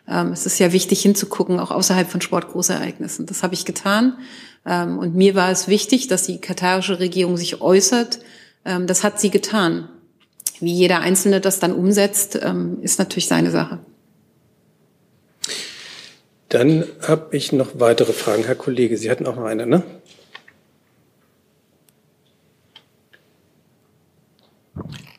[0.09, 3.27] Ähm, es ist ja wichtig hinzugucken, auch außerhalb von Sportgroßereignissen.
[3.27, 4.19] Das habe ich getan.
[4.65, 8.21] Ähm, und mir war es wichtig, dass die katarische Regierung sich äußert.
[8.65, 9.89] Ähm, das hat sie getan.
[10.61, 13.81] Wie jeder Einzelne das dann umsetzt, ähm, ist natürlich seine Sache.
[16.49, 18.45] Dann habe ich noch weitere Fragen.
[18.45, 19.83] Herr Kollege, Sie hatten auch noch eine, ne?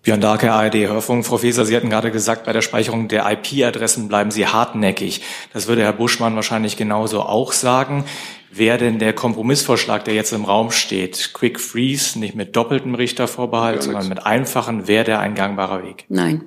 [0.04, 1.26] Björn Darke, ARD Hörfunk.
[1.26, 5.22] Frau Feser, Sie hatten gerade gesagt, bei der Speicherung der IP-Adressen bleiben Sie hartnäckig.
[5.52, 8.06] Das würde Herr Buschmann wahrscheinlich genauso auch sagen.
[8.50, 13.84] Wäre denn der Kompromissvorschlag, der jetzt im Raum steht, Quick Freeze, nicht mit doppeltem Richtervorbehalt,
[13.84, 16.06] sondern mit einfachen, wäre der ein gangbarer Weg?
[16.08, 16.46] Nein.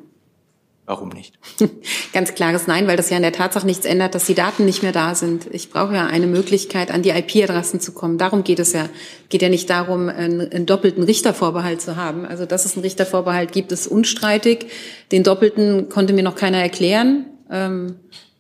[0.91, 1.39] Warum nicht?
[2.13, 4.83] Ganz klares Nein, weil das ja in der Tatsache nichts ändert, dass die Daten nicht
[4.83, 5.47] mehr da sind.
[5.53, 8.19] Ich brauche ja eine Möglichkeit, an die IP-Adressen zu kommen.
[8.19, 8.89] Darum geht es ja.
[9.29, 12.27] Geht ja nicht darum, einen, einen, doppelten Richtervorbehalt zu haben.
[12.27, 14.67] Also, dass es einen Richtervorbehalt gibt, ist unstreitig.
[15.13, 17.27] Den doppelten konnte mir noch keiner erklären.
[17.49, 17.95] Ähm,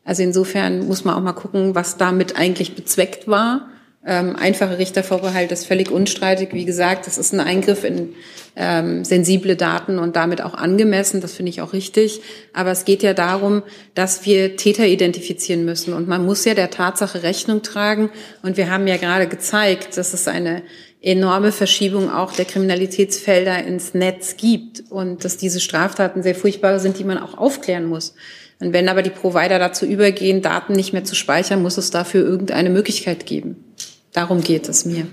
[0.05, 3.68] also insofern muss man auch mal gucken, was damit eigentlich bezweckt war.
[4.07, 6.51] Ähm, einfache Richtervorbehalt ist völlig unstreitig.
[6.53, 8.14] Wie gesagt, das ist ein Eingriff in
[8.57, 11.20] ähm, sensible Daten und damit auch angemessen.
[11.20, 12.22] Das finde ich auch richtig.
[12.55, 13.62] Aber es geht ja darum,
[13.94, 15.92] dass wir Täter identifizieren müssen.
[15.92, 18.09] Und man muss ja der Tatsache Rechnung tragen.
[18.42, 20.62] Und wir haben ja gerade gezeigt, dass es eine
[21.03, 26.98] enorme Verschiebung auch der Kriminalitätsfelder ins Netz gibt und dass diese Straftaten sehr furchtbare sind,
[26.98, 28.14] die man auch aufklären muss.
[28.61, 32.22] Und wenn aber die Provider dazu übergehen, Daten nicht mehr zu speichern, muss es dafür
[32.22, 33.69] irgendeine Möglichkeit geben.
[34.12, 35.06] Darum geht es mir.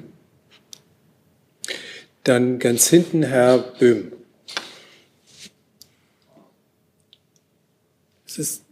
[2.24, 4.12] Dann ganz hinten Herr Böhm.
[8.26, 8.67] Es ist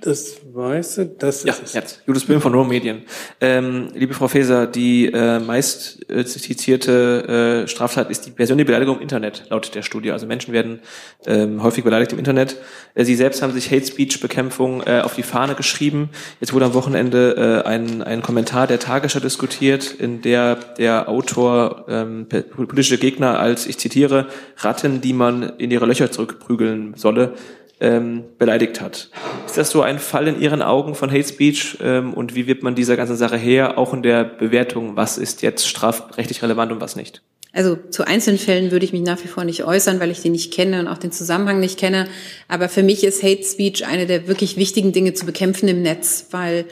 [0.00, 2.02] das Weiße, das ja, ist jetzt.
[2.06, 3.02] Julius Böhm von Rome Medien.
[3.40, 8.96] Ähm, liebe Frau Faeser, die äh, meist äh, zitierte äh, Straftat ist die persönliche Beleidigung
[8.96, 10.12] im Internet, laut der Studie.
[10.12, 10.80] Also Menschen werden
[11.26, 12.56] ähm, häufig beleidigt im Internet.
[12.94, 16.10] Äh, Sie selbst haben sich Hate Speech Bekämpfung äh, auf die Fahne geschrieben.
[16.40, 21.86] Jetzt wurde am Wochenende äh, ein, ein Kommentar der Tagesschau diskutiert, in der der Autor
[21.88, 24.28] ähm, politische Gegner als, ich zitiere,
[24.58, 27.34] Ratten, die man in ihre Löcher zurückprügeln solle,
[27.80, 29.10] ähm, beleidigt hat.
[29.46, 32.62] Ist das so ein Fall in Ihren Augen von Hate Speech ähm, und wie wird
[32.62, 36.80] man dieser ganzen Sache her, auch in der Bewertung, was ist jetzt strafrechtlich relevant und
[36.80, 37.22] was nicht?
[37.52, 40.28] Also zu einzelnen Fällen würde ich mich nach wie vor nicht äußern, weil ich die
[40.28, 42.06] nicht kenne und auch den Zusammenhang nicht kenne.
[42.46, 46.26] Aber für mich ist Hate Speech eine der wirklich wichtigen Dinge zu bekämpfen im Netz,
[46.30, 46.66] weil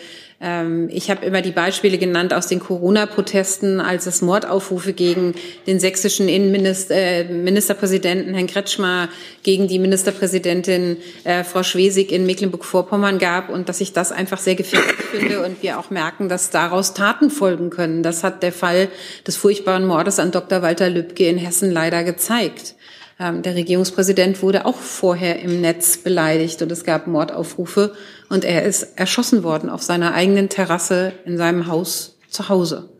[0.88, 5.34] ich habe immer die Beispiele genannt aus den Corona-Protesten, als es Mordaufrufe gegen
[5.66, 9.08] den sächsischen Innenminister, äh, Ministerpräsidenten Herrn Kretschmer,
[9.42, 14.54] gegen die Ministerpräsidentin äh, Frau Schwesig in Mecklenburg-Vorpommern gab und dass ich das einfach sehr
[14.54, 18.02] gefährlich finde und wir auch merken, dass daraus Taten folgen können.
[18.02, 18.88] Das hat der Fall
[19.26, 20.62] des furchtbaren Mordes an Dr.
[20.62, 22.75] Walter Lübcke in Hessen leider gezeigt.
[23.18, 27.94] Ähm, der Regierungspräsident wurde auch vorher im Netz beleidigt und es gab Mordaufrufe
[28.28, 32.90] und er ist erschossen worden auf seiner eigenen Terrasse in seinem Haus zu Hause.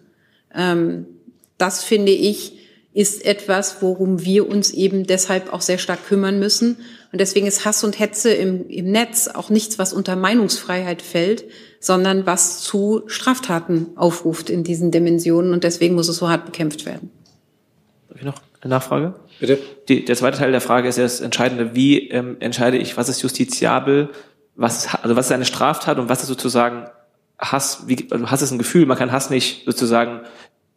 [0.55, 1.07] Ähm,
[1.59, 2.57] das finde ich
[2.97, 6.79] ist etwas, worum wir uns eben deshalb auch sehr stark kümmern müssen.
[7.13, 11.45] Und deswegen ist Hass und Hetze im, im Netz auch nichts, was unter Meinungsfreiheit fällt,
[11.79, 15.53] sondern was zu Straftaten aufruft in diesen Dimensionen.
[15.53, 17.11] Und deswegen muss es so hart bekämpft werden.
[18.09, 19.15] Darf ich noch eine Nachfrage?
[19.39, 19.59] Bitte.
[19.89, 21.75] Die, der zweite Teil der Frage ist ja das Entscheidende.
[21.75, 24.11] Wie ähm, entscheide ich, was ist justiziabel,
[24.55, 26.89] was, also was ist eine Straftat und was ist sozusagen
[27.39, 27.85] Hass?
[27.87, 28.87] Wie, also Hass ist ein Gefühl.
[28.87, 30.21] Man kann Hass nicht sozusagen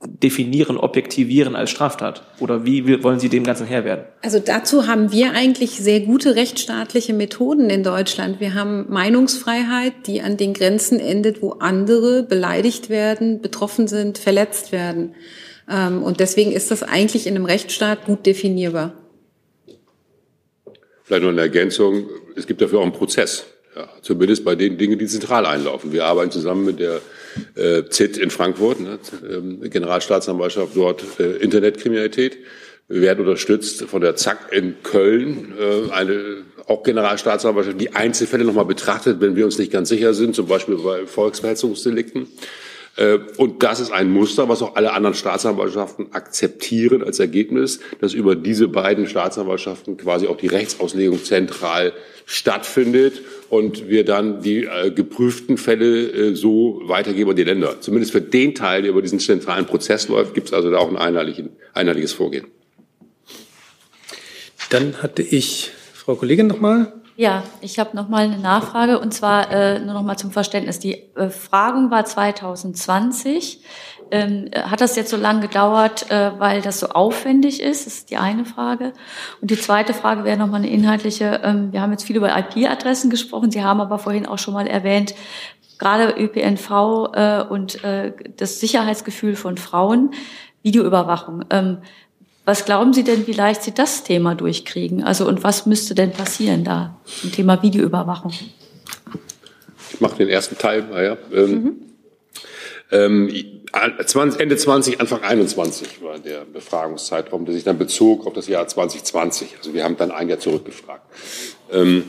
[0.01, 2.23] definieren, objektivieren als Straftat?
[2.39, 4.05] Oder wie wollen Sie dem Ganzen Herr werden?
[4.23, 8.39] Also dazu haben wir eigentlich sehr gute rechtsstaatliche Methoden in Deutschland.
[8.39, 14.71] Wir haben Meinungsfreiheit, die an den Grenzen endet, wo andere beleidigt werden, betroffen sind, verletzt
[14.71, 15.15] werden.
[15.69, 18.93] Ähm, und deswegen ist das eigentlich in einem Rechtsstaat gut definierbar.
[21.03, 22.09] Vielleicht noch eine Ergänzung.
[22.35, 23.45] Es gibt dafür auch einen Prozess.
[23.75, 25.91] Ja, zumindest bei den Dingen, die zentral einlaufen.
[25.91, 27.01] Wir arbeiten zusammen mit der
[27.55, 32.37] äh, ZIT in Frankfurt, ne, äh, Generalstaatsanwaltschaft dort äh, Internetkriminalität.
[32.87, 38.65] Wir werden unterstützt von der ZAK in Köln, äh, eine auch Generalstaatsanwaltschaft, die Einzelfälle nochmal
[38.65, 42.27] betrachtet, wenn wir uns nicht ganz sicher sind, zum Beispiel bei Volksverhetzungsdelikten.
[42.99, 48.13] Äh, und das ist ein Muster, was auch alle anderen Staatsanwaltschaften akzeptieren als Ergebnis, dass
[48.13, 51.93] über diese beiden Staatsanwaltschaften quasi auch die Rechtsauslegung zentral
[52.25, 57.79] stattfindet und wir dann die äh, geprüften Fälle äh, so weitergeben an die Länder.
[57.79, 60.93] Zumindest für den Teil, der über diesen zentralen Prozess läuft, gibt es also da auch
[60.93, 60.97] ein
[61.73, 62.47] einheitliches Vorgehen.
[64.69, 66.98] Dann hatte ich Frau Kollegin noch mal.
[67.19, 70.79] Ja, ich habe noch mal eine Nachfrage und zwar äh, nur noch mal zum Verständnis.
[70.79, 73.59] Die Befragung war 2020.
[74.09, 77.85] Ähm, hat das jetzt so lange gedauert, äh, weil das so aufwendig ist?
[77.85, 78.93] Das ist die eine Frage.
[79.41, 81.41] Und die zweite Frage wäre noch mal eine inhaltliche.
[81.43, 83.51] Ähm, wir haben jetzt viel über IP-Adressen gesprochen.
[83.51, 85.13] Sie haben aber vorhin auch schon mal erwähnt,
[85.77, 86.71] gerade ÖPNV
[87.15, 90.11] äh, und äh, das Sicherheitsgefühl von Frauen,
[90.63, 91.43] Videoüberwachung.
[91.49, 91.79] Ähm,
[92.49, 95.03] was glauben Sie denn, wie leicht Sie das Thema durchkriegen?
[95.03, 98.33] Also und was müsste denn passieren da zum Thema Videoüberwachung?
[99.93, 100.83] Ich mache den ersten Teil.
[100.91, 101.15] Ja.
[101.31, 101.75] Ähm, mhm.
[102.89, 103.29] ähm,
[104.39, 109.57] Ende 20, Anfang 21 war der Befragungszeitraum, der sich dann bezog auf das Jahr 2020.
[109.59, 111.05] Also wir haben dann ein Jahr zurückgefragt.
[111.71, 112.03] Ähm,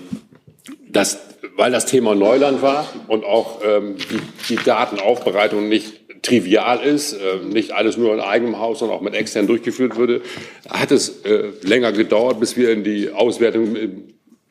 [0.88, 1.18] das,
[1.56, 7.44] weil das Thema Neuland war und auch ähm, die, die Datenaufbereitung nicht trivial ist, äh,
[7.44, 10.20] nicht alles nur in eigenem Haus, sondern auch mit extern durchgeführt würde,
[10.68, 13.88] hat es äh, länger gedauert, bis wir in die Auswertung, äh,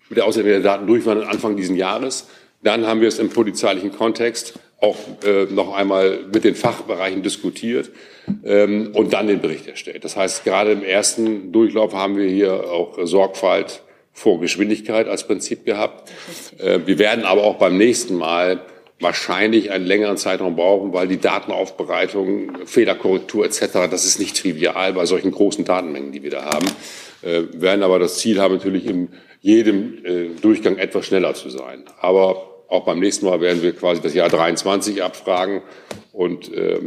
[0.09, 2.27] mit der Auswertung der Daten durch waren, Anfang dieses Jahres.
[2.63, 7.91] Dann haben wir es im polizeilichen Kontext auch äh, noch einmal mit den Fachbereichen diskutiert
[8.43, 10.03] ähm, und dann den Bericht erstellt.
[10.03, 13.81] Das heißt, gerade im ersten Durchlauf haben wir hier auch Sorgfalt
[14.13, 16.09] vor Geschwindigkeit als Prinzip gehabt.
[16.57, 18.61] Äh, wir werden aber auch beim nächsten Mal
[18.99, 25.05] wahrscheinlich einen längeren Zeitraum brauchen, weil die Datenaufbereitung, Fehlerkorrektur etc., das ist nicht trivial bei
[25.05, 26.67] solchen großen Datenmengen, die wir da haben.
[27.21, 29.09] Äh, werden aber das Ziel haben, natürlich in
[29.41, 31.83] jedem äh, Durchgang etwas schneller zu sein.
[32.01, 35.61] Aber auch beim nächsten Mal werden wir quasi das Jahr 23 abfragen
[36.11, 36.79] und äh,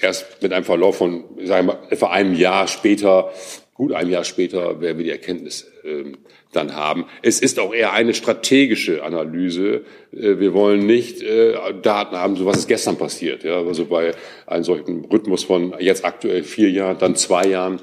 [0.00, 3.32] erst mit einem Verlauf von, sagen wir, etwa einem Jahr später,
[3.76, 6.12] gut einem Jahr später, werden wir die Erkenntnis äh,
[6.52, 7.04] dann haben.
[7.22, 9.84] Es ist auch eher eine strategische Analyse.
[10.12, 13.44] Äh, wir wollen nicht äh, Daten haben, so was ist gestern passiert.
[13.44, 13.62] Ja?
[13.62, 14.12] Also bei
[14.46, 17.82] einem solchen Rhythmus von jetzt aktuell vier Jahren, dann zwei Jahren,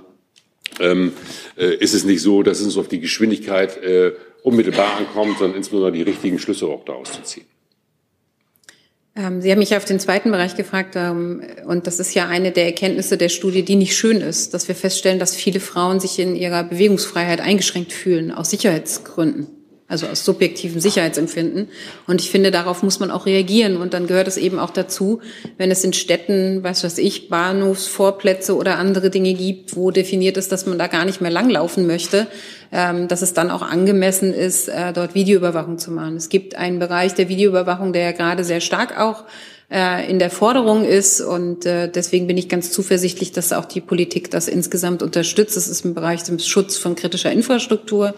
[0.79, 1.13] ähm,
[1.55, 5.57] äh, ist es nicht so, dass es uns auf die Geschwindigkeit äh, unmittelbar ankommt, sondern
[5.57, 7.45] insbesondere die richtigen Schlüsse auch daraus zu ziehen.
[9.15, 12.51] Ähm, Sie haben mich auf den zweiten Bereich gefragt, ähm, und das ist ja eine
[12.51, 16.19] der Erkenntnisse der Studie, die nicht schön ist, dass wir feststellen, dass viele Frauen sich
[16.19, 19.62] in ihrer Bewegungsfreiheit eingeschränkt fühlen, aus Sicherheitsgründen
[19.93, 21.69] also aus subjektivem Sicherheitsempfinden.
[22.07, 23.77] Und ich finde, darauf muss man auch reagieren.
[23.77, 25.21] Und dann gehört es eben auch dazu,
[25.57, 30.51] wenn es in Städten, was weiß ich, Bahnhofsvorplätze oder andere Dinge gibt, wo definiert ist,
[30.51, 32.25] dass man da gar nicht mehr langlaufen möchte,
[32.71, 36.17] ähm, dass es dann auch angemessen ist, äh, dort Videoüberwachung zu machen.
[36.17, 39.25] Es gibt einen Bereich der Videoüberwachung, der ja gerade sehr stark auch
[39.71, 41.21] äh, in der Forderung ist.
[41.21, 45.55] Und äh, deswegen bin ich ganz zuversichtlich, dass auch die Politik das insgesamt unterstützt.
[45.57, 48.13] Das ist im Bereich des Schutz von kritischer Infrastruktur.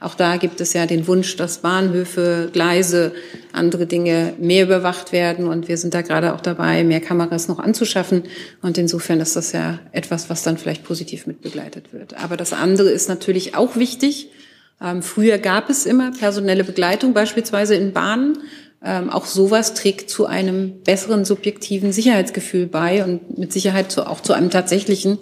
[0.00, 3.12] Auch da gibt es ja den Wunsch, dass Bahnhöfe, Gleise,
[3.52, 5.46] andere Dinge mehr überwacht werden.
[5.46, 8.22] Und wir sind da gerade auch dabei, mehr Kameras noch anzuschaffen.
[8.62, 12.14] Und insofern ist das ja etwas, was dann vielleicht positiv mitbegleitet wird.
[12.14, 14.30] Aber das andere ist natürlich auch wichtig.
[14.82, 18.38] Ähm, früher gab es immer personelle Begleitung, beispielsweise in Bahnen.
[18.82, 24.20] Ähm, auch sowas trägt zu einem besseren subjektiven Sicherheitsgefühl bei und mit Sicherheit zu, auch
[24.20, 25.18] zu einem tatsächlichen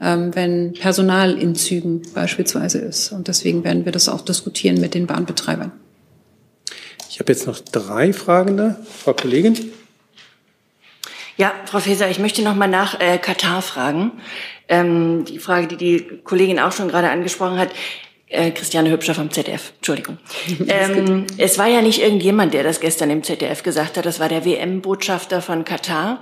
[0.00, 3.12] ähm, wenn Personal in Zügen beispielsweise ist.
[3.12, 5.72] Und deswegen werden wir das auch diskutieren mit den Bahnbetreibern.
[7.10, 8.76] Ich habe jetzt noch drei Fragende.
[8.84, 9.72] Frau Kollegin.
[11.36, 14.12] Ja, Frau Faeser, ich möchte noch mal nach äh, Katar fragen.
[14.68, 17.70] Ähm, die Frage, die die Kollegin auch schon gerade angesprochen hat.
[18.30, 20.18] Äh, Christiane Hübscher vom ZDF, Entschuldigung.
[20.70, 24.28] Ähm, es war ja nicht irgendjemand, der das gestern im ZDF gesagt hat, das war
[24.28, 26.20] der WM-Botschafter von Katar,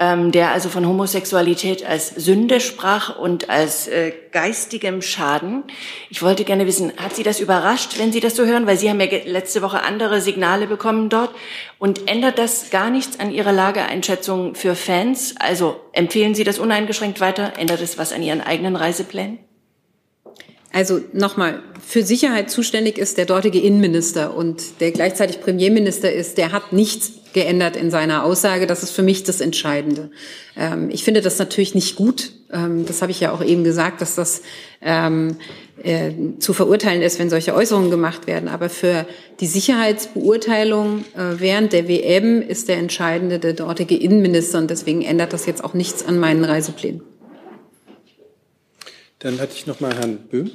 [0.00, 5.62] ähm, der also von Homosexualität als Sünde sprach und als äh, geistigem Schaden.
[6.10, 8.66] Ich wollte gerne wissen, hat Sie das überrascht, wenn Sie das so hören?
[8.66, 11.30] Weil Sie haben ja letzte Woche andere Signale bekommen dort.
[11.78, 15.34] Und ändert das gar nichts an Ihrer Lageeinschätzung für Fans?
[15.38, 17.52] Also empfehlen Sie das uneingeschränkt weiter?
[17.58, 19.38] Ändert es was an Ihren eigenen Reiseplänen?
[20.74, 26.50] Also nochmal, für Sicherheit zuständig ist der dortige Innenminister und der gleichzeitig Premierminister ist, der
[26.50, 28.66] hat nichts geändert in seiner Aussage.
[28.66, 30.10] Das ist für mich das Entscheidende.
[30.56, 32.32] Ähm, ich finde das natürlich nicht gut.
[32.52, 34.42] Ähm, das habe ich ja auch eben gesagt, dass das
[34.82, 35.36] ähm,
[35.80, 36.10] äh,
[36.40, 38.48] zu verurteilen ist, wenn solche Äußerungen gemacht werden.
[38.48, 39.06] Aber für
[39.38, 45.34] die Sicherheitsbeurteilung äh, während der WM ist der entscheidende der dortige Innenminister und deswegen ändert
[45.34, 47.13] das jetzt auch nichts an meinen Reiseplänen.
[49.24, 50.50] Dann hatte ich noch mal Herrn Böhm.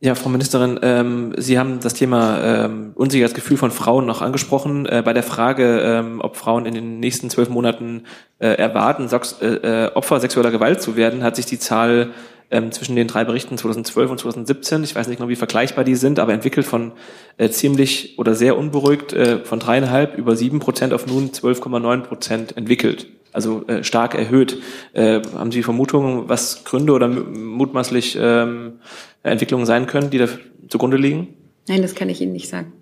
[0.00, 4.84] Ja, Frau Ministerin, ähm, Sie haben das Thema ähm, unsicheres Gefühl von Frauen noch angesprochen.
[4.84, 8.02] Äh, bei der Frage, ähm, ob Frauen in den nächsten zwölf Monaten
[8.38, 12.10] äh, erwarten, Sox äh, Opfer sexueller Gewalt zu werden, hat sich die Zahl
[12.50, 15.94] ähm, zwischen den drei Berichten 2012 und 2017, ich weiß nicht genau, wie vergleichbar die
[15.94, 16.92] sind, aber entwickelt von
[17.36, 22.56] äh, ziemlich oder sehr unberuhigt äh, von dreieinhalb über sieben Prozent auf nun 12,9 Prozent
[22.56, 24.62] entwickelt also äh, stark erhöht.
[24.92, 28.78] Äh, haben Sie Vermutungen, was Gründe oder mutmaßlich ähm,
[29.22, 30.28] Entwicklungen sein können, die da
[30.68, 31.36] zugrunde liegen?
[31.68, 32.72] Nein, das kann ich Ihnen nicht sagen.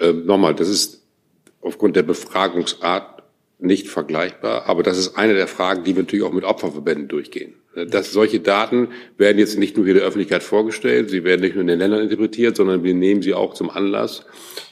[0.00, 1.06] Ähm, nochmal, das ist
[1.62, 3.22] aufgrund der Befragungsart
[3.60, 7.54] nicht vergleichbar, aber das ist eine der Fragen, die wir natürlich auch mit Opferverbänden durchgehen.
[7.74, 8.88] Dass solche Daten
[9.18, 12.00] werden jetzt nicht nur hier der Öffentlichkeit vorgestellt, sie werden nicht nur in den Ländern
[12.00, 14.24] interpretiert, sondern wir nehmen sie auch zum Anlass,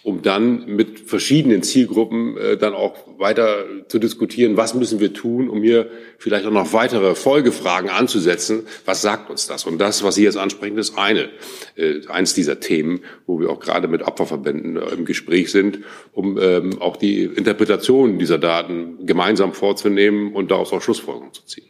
[0.02, 5.48] um dann mit verschiedenen Zielgruppen äh, dann auch weiter zu diskutieren, was müssen wir tun,
[5.48, 8.66] um hier vielleicht auch noch weitere Folgefragen anzusetzen.
[8.84, 9.66] Was sagt uns das?
[9.66, 11.28] Und das, was Sie jetzt ansprechen, ist eine,
[11.76, 15.80] äh, eins dieser Themen, wo wir auch gerade mit Opferverbänden äh, im Gespräch sind,
[16.12, 21.66] um ähm, auch die Interpretation dieser Daten gemeinsam vorzunehmen und daraus auch Schlussfolgerungen zu ziehen.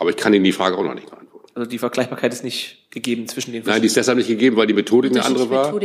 [0.00, 1.30] Aber ich kann Ihnen die Frage auch noch nicht beantworten.
[1.54, 4.66] Also die Vergleichbarkeit ist nicht gegeben zwischen den Nein, die ist deshalb nicht gegeben, weil
[4.66, 5.78] die Methodik eine andere war.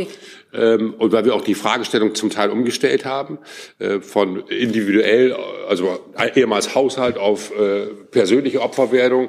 [0.54, 3.38] Ähm, und weil wir auch die Fragestellung zum Teil umgestellt haben,
[3.78, 5.36] äh, von individuell,
[5.68, 5.98] also
[6.34, 9.28] ehemals Haushalt auf äh, persönliche Opferwerdung.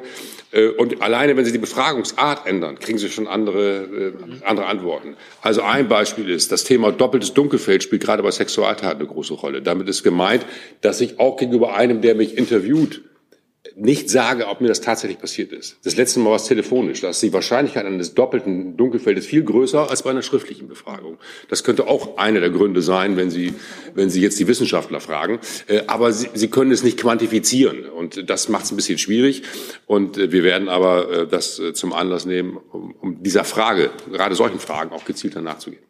[0.52, 4.14] Äh, und alleine, wenn Sie die Befragungsart ändern, kriegen Sie schon andere, äh,
[4.46, 5.18] andere Antworten.
[5.42, 9.62] Also ein Beispiel ist, das Thema doppeltes Dunkelfeld spielt gerade bei Sexualtaten eine große Rolle.
[9.62, 10.46] Damit ist gemeint,
[10.80, 13.02] dass ich auch gegenüber einem, der mich interviewt,
[13.76, 15.78] nicht sage, ob mir das tatsächlich passiert ist.
[15.84, 17.02] Das letzte Mal war es telefonisch.
[17.02, 21.18] Da ist die Wahrscheinlichkeit eines doppelten Dunkelfeldes viel größer als bei einer schriftlichen Befragung.
[21.50, 23.54] Das könnte auch einer der Gründe sein, wenn Sie,
[23.94, 25.40] wenn Sie jetzt die Wissenschaftler fragen.
[25.68, 27.86] Äh, aber Sie, Sie können es nicht quantifizieren.
[27.90, 29.44] Und das macht es ein bisschen schwierig.
[29.86, 34.36] Und äh, wir werden aber äh, das zum Anlass nehmen, um, um dieser Frage, gerade
[34.36, 35.87] solchen Fragen, auch gezielter nachzugehen.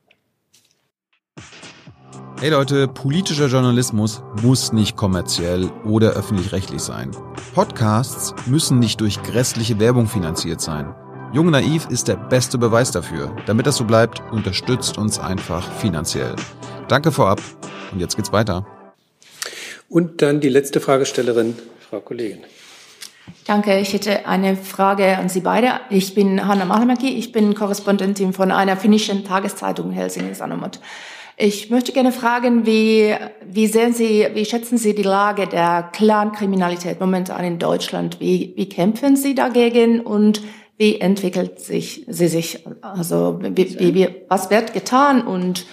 [2.39, 7.09] Hey Leute, politischer Journalismus muss nicht kommerziell oder öffentlich-rechtlich sein.
[7.55, 10.93] Podcasts müssen nicht durch grässliche Werbung finanziert sein.
[11.33, 13.35] Jung Naiv ist der beste Beweis dafür.
[13.47, 16.35] Damit das so bleibt, unterstützt uns einfach finanziell.
[16.87, 17.41] Danke vorab
[17.91, 18.67] und jetzt geht's weiter.
[19.89, 21.55] Und dann die letzte Fragestellerin,
[21.89, 22.43] Frau Kollegin.
[23.45, 25.79] Danke, ich hätte eine Frage an Sie beide.
[25.89, 30.79] Ich bin Hanna Mahlemäki, ich bin Korrespondentin von einer finnischen Tageszeitung Helsingin Sanomat.
[31.39, 33.15] Ich möchte gerne fragen, wie,
[33.45, 38.19] wie sehen Sie, wie schätzen Sie die Lage der Clankriminalität momentan in Deutschland?
[38.19, 40.41] Wie, wie kämpfen Sie dagegen und
[40.77, 42.65] wie entwickelt sich sie sich?
[42.81, 45.67] Also, wie, wie, wie, was wird getan und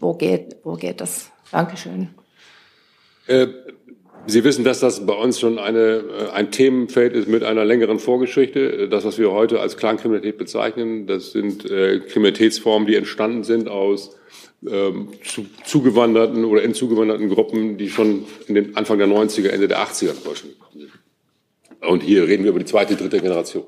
[0.00, 1.30] wo geht, wo geht das?
[1.52, 2.08] Dankeschön.
[3.28, 3.46] Äh,
[4.28, 8.00] Sie wissen, dass das bei uns schon eine, äh, ein Themenfeld ist mit einer längeren
[8.00, 8.88] Vorgeschichte.
[8.88, 14.15] Das, was wir heute als Clankriminalität bezeichnen, das sind äh, Kriminalitätsformen, die entstanden sind aus
[14.68, 19.68] ähm, zu, zugewanderten oder in zugewanderten Gruppen, die schon in den Anfang der 90er, Ende
[19.68, 20.92] der 80er in Deutschland gekommen sind.
[21.88, 23.64] Und hier reden wir über die zweite, dritte Generation.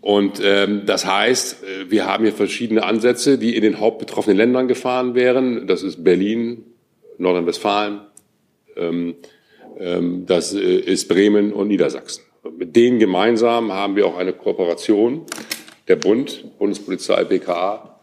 [0.00, 4.68] Und ähm, das heißt, äh, wir haben hier verschiedene Ansätze, die in den hauptbetroffenen Ländern
[4.68, 5.66] gefahren wären.
[5.66, 6.64] Das ist Berlin,
[7.18, 8.00] Nordrhein-Westfalen,
[8.76, 9.14] ähm,
[9.78, 12.24] ähm, das äh, ist Bremen und Niedersachsen.
[12.56, 15.22] Mit denen gemeinsam haben wir auch eine Kooperation
[15.88, 17.93] der Bund, Bundespolizei, BKA,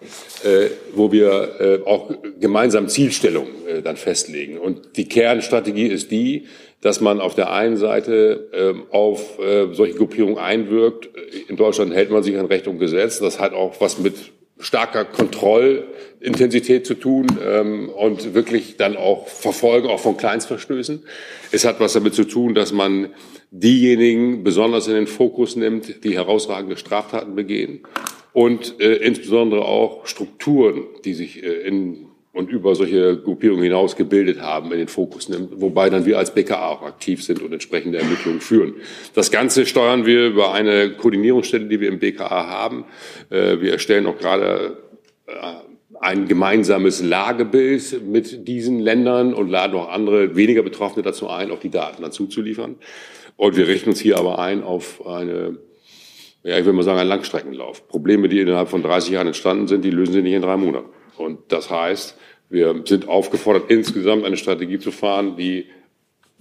[0.93, 4.57] wo wir äh, auch gemeinsam Zielstellungen äh, dann festlegen.
[4.57, 6.47] Und die Kernstrategie ist die,
[6.81, 11.09] dass man auf der einen Seite ähm, auf äh, solche Gruppierungen einwirkt.
[11.47, 13.19] In Deutschland hält man sich an Recht und Gesetz.
[13.19, 14.15] Das hat auch was mit
[14.59, 21.03] starker Kontrollintensität zu tun ähm, und wirklich dann auch Verfolgen auch von Kleinstverstößen.
[21.51, 23.09] Es hat was damit zu tun, dass man
[23.51, 27.81] diejenigen besonders in den Fokus nimmt, die herausragende Straftaten begehen
[28.33, 34.41] und äh, insbesondere auch Strukturen, die sich äh, in und über solche Gruppierungen hinaus gebildet
[34.41, 37.97] haben, in den Fokus nimmt, wobei dann wir als BKA auch aktiv sind und entsprechende
[37.97, 38.75] Ermittlungen führen.
[39.13, 42.85] Das Ganze steuern wir über eine Koordinierungsstelle, die wir im BKA haben.
[43.29, 44.77] Äh, wir erstellen auch gerade
[45.27, 45.33] äh,
[45.99, 51.59] ein gemeinsames Lagebild mit diesen Ländern und laden auch andere weniger Betroffene dazu ein, auch
[51.59, 52.77] die Daten dazu zu liefern.
[53.35, 55.57] Und wir richten uns hier aber ein auf eine,
[56.43, 57.87] ja, ich will mal sagen, einen Langstreckenlauf.
[57.87, 60.89] Probleme, die innerhalb von 30 Jahren entstanden sind, die lösen sie nicht in drei Monaten.
[61.17, 62.17] Und das heißt,
[62.49, 65.67] wir sind aufgefordert, insgesamt eine Strategie zu fahren, die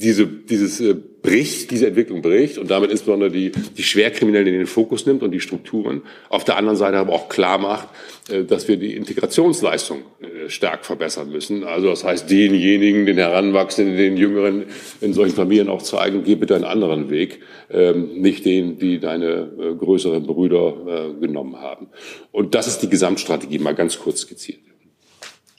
[0.01, 4.67] diese, dieses äh, bricht, diese Entwicklung bricht und damit insbesondere die, die Schwerkriminellen in den
[4.67, 6.03] Fokus nimmt und die Strukturen.
[6.31, 7.89] Auf der anderen Seite aber auch klar macht,
[8.31, 11.65] äh, dass wir die Integrationsleistung äh, stark verbessern müssen.
[11.65, 14.65] Also das heißt, denjenigen, den Heranwachsenden, den Jüngeren
[15.01, 17.41] in solchen Familien auch zeigen, geh bitte einen anderen Weg,
[17.71, 21.89] ähm, nicht den, die deine äh, größeren Brüder äh, genommen haben.
[22.33, 24.61] Und das ist die Gesamtstrategie, mal ganz kurz skizziert.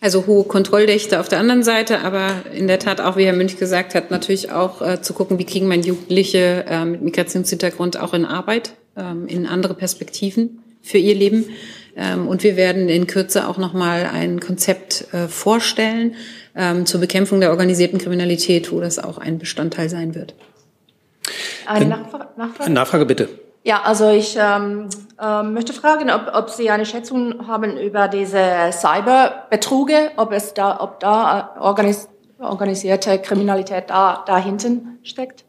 [0.04, 3.58] Also hohe Kontrolldichte auf der anderen Seite, aber in der Tat auch, wie Herr Münch
[3.58, 8.16] gesagt hat, natürlich auch äh, zu gucken, wie kriegen man Jugendliche äh, mit Migrationshintergrund auch
[8.16, 11.46] in Arbeit, ähm, in andere Perspektiven für ihr Leben.
[11.96, 16.16] Ähm, und wir werden in Kürze auch nochmal ein Konzept äh, vorstellen
[16.56, 20.34] ähm, zur Bekämpfung der organisierten Kriminalität, wo das auch ein Bestandteil sein wird.
[21.68, 22.72] Eine Nachfrage?
[22.72, 23.30] Nachfrage bitte.
[23.64, 24.90] Ja, also ich ähm,
[25.22, 30.80] äh, möchte fragen, ob, ob Sie eine Schätzung haben über diese Cyberbetruge, ob es da,
[30.82, 32.08] ob da äh, organis
[32.40, 35.46] organisierte Kriminalität da, da hinten steckt,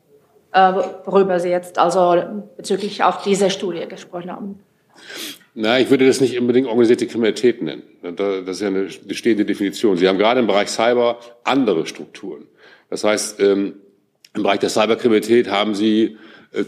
[0.52, 0.72] äh,
[1.04, 2.22] worüber Sie jetzt also
[2.58, 4.60] bezüglich auf diese Studie gesprochen haben.
[5.54, 7.82] Na, ich würde das nicht unbedingt organisierte Kriminalität nennen.
[8.02, 9.96] Das ist ja eine bestehende Definition.
[9.96, 12.46] Sie haben gerade im Bereich Cyber andere Strukturen.
[12.90, 13.76] Das heißt, ähm,
[14.34, 16.16] im Bereich der Cyberkriminalität haben Sie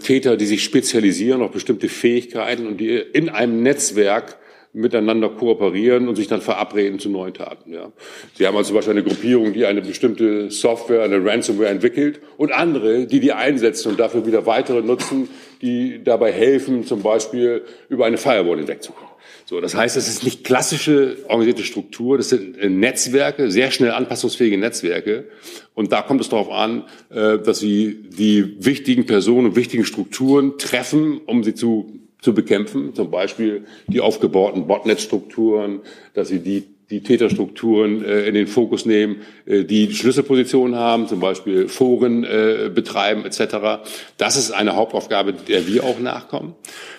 [0.02, 4.38] Täter, die sich spezialisieren auf bestimmte Fähigkeiten und die in einem Netzwerk
[4.74, 7.72] miteinander kooperieren und sich dann verabreden zu neuen Taten.
[7.72, 7.92] Ja.
[8.36, 12.52] Sie haben also zum Beispiel eine Gruppierung, die eine bestimmte Software, eine Ransomware entwickelt und
[12.52, 15.28] andere, die die einsetzen und dafür wieder weitere nutzen,
[15.62, 19.13] die dabei helfen, zum Beispiel über eine Firewall hinwegzukommen.
[19.46, 23.90] So, das heißt, es ist nicht klassische organisierte Struktur, das sind äh, Netzwerke, sehr schnell
[23.90, 25.28] anpassungsfähige Netzwerke.
[25.74, 30.56] Und da kommt es darauf an, äh, dass sie die wichtigen Personen und wichtigen Strukturen
[30.58, 35.80] treffen, um sie zu zu bekämpfen, zum Beispiel die aufgebauten Botnet-Strukturen,
[36.14, 41.20] dass sie die die Täterstrukturen äh, in den Fokus nehmen, äh, die Schlüsselpositionen haben, zum
[41.20, 43.84] Beispiel Foren äh, betreiben etc.
[44.16, 46.54] Das ist eine Hauptaufgabe, der wir auch nachkommen.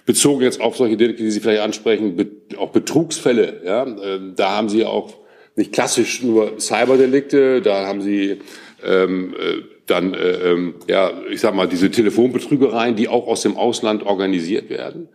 [0.06, 2.28] Bezogen jetzt auf solche Delikte, die Sie vielleicht ansprechen, be
[2.58, 3.62] auch Betrugsfälle.
[3.66, 5.14] Ja, äh, da haben Sie auch
[5.56, 8.40] nicht klassisch nur Cyberdelikte, da haben Sie
[8.84, 13.56] ähm, äh, dann, äh, ähm, ja, ich sag mal, diese Telefonbetrügereien, die auch aus dem
[13.56, 15.10] Ausland organisiert werden.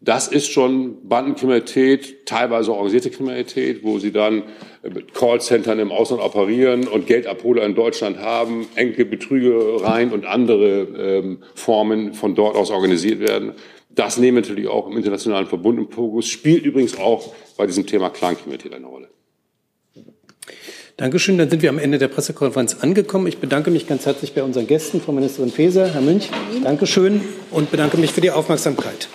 [0.00, 4.44] Das ist schon Bandenkriminalität, teilweise organisierte Kriminalität, wo sie dann
[4.82, 11.38] mit Callcentern im Ausland operieren und Geldabholer in Deutschland haben, enke Betrügereien und andere ähm,
[11.56, 13.54] Formen von dort aus organisiert werden.
[13.90, 18.10] Das nehmen natürlich auch im internationalen Verbund im Fokus, spielt übrigens auch bei diesem Thema
[18.10, 19.08] Clankriminalität eine Rolle.
[20.96, 21.38] Dankeschön.
[21.38, 23.26] Dann sind wir am Ende der Pressekonferenz angekommen.
[23.26, 26.28] Ich bedanke mich ganz herzlich bei unseren Gästen, Frau Ministerin Faeser, Herr Münch.
[26.62, 27.20] Dankeschön
[27.50, 29.08] und bedanke mich für die Aufmerksamkeit.